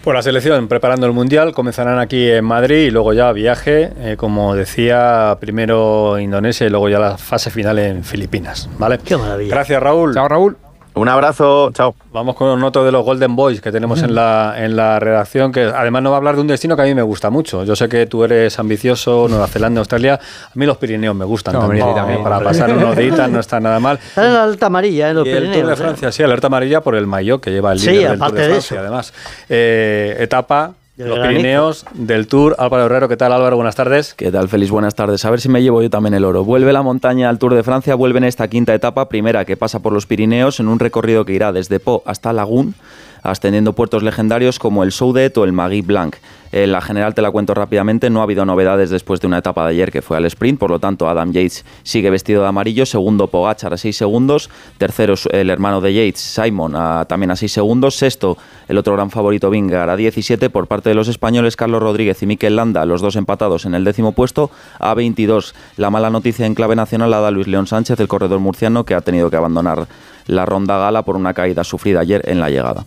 Pues 0.06 0.14
la 0.14 0.22
selección 0.22 0.68
preparando 0.68 1.04
el 1.06 1.12
Mundial, 1.12 1.52
comenzarán 1.52 1.98
aquí 1.98 2.30
en 2.30 2.44
Madrid 2.44 2.86
y 2.86 2.90
luego 2.92 3.12
ya 3.12 3.32
viaje, 3.32 3.90
eh, 3.98 4.14
como 4.16 4.54
decía, 4.54 5.36
primero 5.40 6.20
Indonesia 6.20 6.64
y 6.64 6.70
luego 6.70 6.88
ya 6.88 7.00
la 7.00 7.18
fase 7.18 7.50
final 7.50 7.76
en 7.80 8.04
Filipinas, 8.04 8.70
¿vale? 8.78 9.00
Qué 9.04 9.16
maravilla. 9.16 9.52
Gracias 9.52 9.82
Raúl. 9.82 10.14
Chao, 10.14 10.28
Raúl. 10.28 10.56
Un 10.96 11.10
abrazo, 11.10 11.70
chao. 11.74 11.94
Vamos 12.10 12.36
con 12.36 12.62
otro 12.64 12.82
de 12.82 12.90
los 12.90 13.04
Golden 13.04 13.36
Boys 13.36 13.60
que 13.60 13.70
tenemos 13.70 14.02
en 14.02 14.14
la, 14.14 14.54
en 14.56 14.76
la 14.76 14.98
redacción, 14.98 15.52
que 15.52 15.64
además 15.64 16.02
nos 16.02 16.10
va 16.12 16.16
a 16.16 16.18
hablar 16.18 16.36
de 16.36 16.40
un 16.40 16.46
destino 16.46 16.74
que 16.74 16.80
a 16.80 16.84
mí 16.86 16.94
me 16.94 17.02
gusta 17.02 17.28
mucho. 17.28 17.64
Yo 17.64 17.76
sé 17.76 17.86
que 17.86 18.06
tú 18.06 18.24
eres 18.24 18.58
ambicioso, 18.58 19.26
Nueva 19.28 19.46
Zelanda, 19.46 19.80
Australia. 19.80 20.14
A 20.14 20.50
mí 20.54 20.64
los 20.64 20.78
Pirineos 20.78 21.14
me 21.14 21.26
gustan 21.26 21.52
No, 21.52 21.60
también. 21.60 22.22
Para 22.22 22.40
pasar 22.40 22.70
unos 22.74 22.96
días 22.96 23.28
no 23.30 23.40
está 23.40 23.60
nada 23.60 23.78
mal. 23.78 23.98
Está 24.02 24.24
en 24.26 24.32
la 24.32 24.44
alta 24.44 24.66
amarilla, 24.66 25.10
en 25.10 25.16
los 25.16 25.26
Y 25.26 25.30
el 25.32 25.36
Tour 25.36 25.42
Pirineos. 25.50 25.68
de 25.68 25.74
¿eh? 25.74 25.76
Francia, 25.76 26.12
sí, 26.12 26.22
alerta 26.22 26.46
amarilla 26.46 26.80
por 26.80 26.94
el 26.94 27.06
maillot 27.06 27.42
que 27.42 27.50
lleva 27.50 27.72
el 27.72 27.78
Sí, 27.78 27.90
líder 27.90 28.10
del 28.12 28.18
Tour 28.18 28.22
aparte 28.28 28.40
de 28.40 28.46
de 28.46 28.52
Francia, 28.54 28.74
eso. 28.76 28.80
además. 28.82 29.12
Eh, 29.50 30.16
etapa, 30.20 30.72
Del 30.96 31.10
los 31.10 31.18
granizo. 31.18 31.36
Pirineos, 31.36 31.84
del 31.92 32.26
Tour. 32.26 32.56
Álvaro 32.58 32.86
Herrero, 32.86 33.06
¿qué 33.06 33.18
tal 33.18 33.30
Álvaro? 33.30 33.56
Buenas 33.56 33.74
tardes. 33.74 34.14
¿Qué 34.14 34.32
tal, 34.32 34.48
Félix? 34.48 34.70
Buenas 34.70 34.94
tardes. 34.94 35.26
A 35.26 35.30
ver 35.30 35.42
si 35.42 35.50
me 35.50 35.62
llevo 35.62 35.82
yo 35.82 35.90
también 35.90 36.14
el 36.14 36.24
oro. 36.24 36.42
Vuelve 36.42 36.72
la 36.72 36.80
montaña 36.80 37.28
al 37.28 37.38
Tour 37.38 37.54
de 37.54 37.62
Francia, 37.62 37.94
vuelve 37.94 38.16
en 38.16 38.24
esta 38.24 38.48
quinta 38.48 38.72
etapa, 38.72 39.06
primera 39.06 39.44
que 39.44 39.58
pasa 39.58 39.80
por 39.80 39.92
los 39.92 40.06
Pirineos, 40.06 40.58
en 40.58 40.68
un 40.68 40.78
recorrido 40.78 41.26
que 41.26 41.34
irá 41.34 41.52
desde 41.52 41.80
Po 41.80 42.02
hasta 42.06 42.32
Lagún, 42.32 42.74
ascendiendo 43.30 43.72
puertos 43.72 44.02
legendarios 44.02 44.58
como 44.58 44.82
el 44.82 44.92
Soudet 44.92 45.36
o 45.38 45.44
el 45.44 45.52
Magui 45.52 45.82
Blanc. 45.82 46.16
Eh, 46.52 46.66
la 46.66 46.80
general 46.80 47.14
te 47.14 47.22
la 47.22 47.30
cuento 47.30 47.54
rápidamente, 47.54 48.08
no 48.08 48.20
ha 48.20 48.22
habido 48.22 48.44
novedades 48.44 48.90
después 48.90 49.20
de 49.20 49.26
una 49.26 49.38
etapa 49.38 49.64
de 49.64 49.70
ayer 49.70 49.90
que 49.90 50.00
fue 50.00 50.16
al 50.16 50.24
sprint, 50.26 50.58
por 50.58 50.70
lo 50.70 50.78
tanto 50.78 51.08
Adam 51.08 51.32
Yates 51.32 51.64
sigue 51.82 52.08
vestido 52.08 52.42
de 52.42 52.48
amarillo, 52.48 52.86
segundo 52.86 53.26
Pogachar 53.26 53.74
a 53.74 53.76
6 53.76 53.96
segundos, 53.96 54.48
tercero 54.78 55.14
el 55.32 55.50
hermano 55.50 55.80
de 55.80 55.92
Yates, 55.92 56.20
Simon, 56.20 56.72
también 57.08 57.32
a 57.32 57.36
6 57.36 57.50
segundos, 57.52 57.96
sexto 57.96 58.38
el 58.68 58.78
otro 58.78 58.94
gran 58.94 59.10
favorito 59.10 59.50
Vingar 59.50 59.90
a 59.90 59.96
17, 59.96 60.50
por 60.50 60.66
parte 60.66 60.88
de 60.88 60.94
los 60.94 61.08
españoles 61.08 61.56
Carlos 61.56 61.82
Rodríguez 61.82 62.22
y 62.22 62.26
Mikel 62.26 62.56
Landa, 62.56 62.84
los 62.86 63.00
dos 63.00 63.16
empatados 63.16 63.64
en 63.64 63.74
el 63.74 63.84
décimo 63.84 64.12
puesto, 64.12 64.50
a 64.78 64.94
22. 64.94 65.54
La 65.76 65.90
mala 65.90 66.10
noticia 66.10 66.46
en 66.46 66.54
clave 66.54 66.76
nacional 66.76 67.10
la 67.10 67.20
da 67.20 67.30
Luis 67.30 67.46
León 67.46 67.66
Sánchez, 67.66 67.98
el 68.00 68.08
corredor 68.08 68.40
murciano, 68.40 68.84
que 68.84 68.94
ha 68.94 69.00
tenido 69.00 69.30
que 69.30 69.36
abandonar 69.36 69.86
la 70.26 70.44
ronda 70.44 70.78
gala 70.78 71.02
por 71.02 71.16
una 71.16 71.32
caída 71.34 71.62
sufrida 71.64 72.00
ayer 72.00 72.22
en 72.28 72.40
la 72.40 72.50
llegada. 72.50 72.84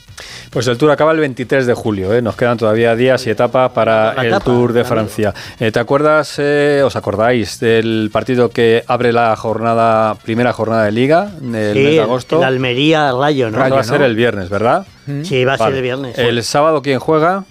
Pues 0.50 0.68
el 0.68 0.78
Tour 0.78 0.92
acaba 0.92 1.12
el 1.12 1.20
23 1.20 1.66
de 1.68 1.74
julio, 1.74 2.14
¿eh? 2.14 2.22
nos 2.22 2.36
quedan 2.36 2.58
todavía 2.58 2.96
días 2.96 3.26
y 3.28 3.30
etapas 3.30 3.72
para 3.72 4.14
La 4.14 4.22
el 4.24 4.28
etapa, 4.30 4.46
Tour 4.46 4.74
de. 4.74 4.84
Francia. 4.84 5.34
Eh, 5.60 5.72
¿Te 5.72 5.80
acuerdas, 5.80 6.36
eh, 6.40 6.82
os 6.84 6.96
acordáis 6.96 7.60
del 7.60 8.10
partido 8.12 8.50
que 8.50 8.84
abre 8.88 9.14
la 9.14 9.36
jornada, 9.36 10.16
primera 10.16 10.52
jornada 10.54 10.86
de 10.86 10.92
liga 10.92 11.26
del 11.40 11.74
Sí, 11.74 11.80
mes 11.80 11.86
de 11.92 11.94
el- 11.96 12.00
agosto? 12.02 12.38
el 12.40 12.44
Almería 12.44 13.12
Rayo, 13.12 13.52
¿no? 13.52 13.58
va 13.60 13.80
a 13.80 13.84
ser 13.84 14.00
¿no? 14.00 14.06
el 14.06 14.16
viernes, 14.16 14.50
¿verdad? 14.50 14.86
Sí, 15.24 15.46
va 15.46 15.54
a 15.54 15.58
Vale. 15.58 15.72
ser 15.72 15.78
el 15.78 15.84
viernes. 15.84 16.18
El 16.18 16.44
sábado, 16.44 16.82
¿quién 16.82 17.00
juega? 17.00 17.44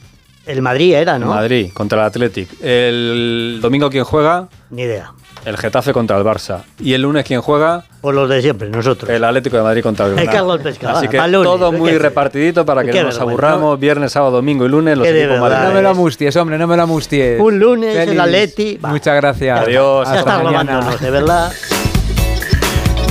El 0.47 0.62
Madrid 0.62 0.95
era, 0.95 1.18
¿no? 1.18 1.26
Madrid, 1.26 1.71
contra 1.75 1.99
el 2.00 2.04
Athletic. 2.07 2.49
El 2.62 3.59
domingo, 3.61 3.90
¿quién 3.90 4.04
juega? 4.04 4.49
Ni 4.71 4.83
idea. 4.83 5.12
El 5.45 5.57
Getafe 5.57 5.92
contra 5.92 6.18
el 6.18 6.25
Barça. 6.25 6.62
Y 6.78 6.92
el 6.95 7.02
lunes, 7.02 7.25
¿quién 7.25 7.40
juega? 7.40 7.85
Por 8.00 8.14
los 8.14 8.28
de 8.28 8.42
siempre, 8.42 8.68
nosotros. 8.68 9.11
El 9.11 9.25
Atlético 9.25 9.57
de 9.57 9.62
Madrid 9.62 9.83
contra 9.83 10.07
el 10.07 10.12
El 10.12 10.16
Granada. 10.16 10.38
Carlos 10.38 10.61
Pescador, 10.61 10.97
Así 10.97 11.09
que 11.09 11.16
lunes, 11.16 11.42
todo 11.42 11.71
¿qué 11.71 11.76
muy 11.78 11.99
repartidito 11.99 12.66
para 12.66 12.85
que 12.85 12.92
no 12.92 13.04
nos 13.04 13.18
aburramos. 13.21 13.78
Viernes, 13.80 14.12
sábado, 14.12 14.33
domingo 14.33 14.66
y 14.66 14.68
lunes 14.68 14.99
los 14.99 15.07
equipos 15.07 15.40
verdad. 15.40 15.68
No 15.68 15.75
me 15.75 15.83
lo 15.83 15.95
musties, 15.95 16.37
hombre, 16.37 16.59
no 16.59 16.66
me 16.66 16.76
lo 16.76 16.87
musties. 16.87 17.40
Un 17.40 17.59
lunes, 17.59 17.97
el. 17.97 18.21
Atleti, 18.21 18.76
va. 18.76 18.90
Muchas 18.90 19.16
gracias. 19.16 19.61
Adiós. 19.61 20.07
Ya 20.07 20.14
Hasta 20.14 20.18
está 20.21 20.42
mañana. 20.45 20.73
robándonos, 20.73 21.00
de 21.00 21.11
verdad. 21.11 21.52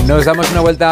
Nos 0.06 0.24
damos 0.24 0.50
una 0.52 0.62
vuelta 0.62 0.86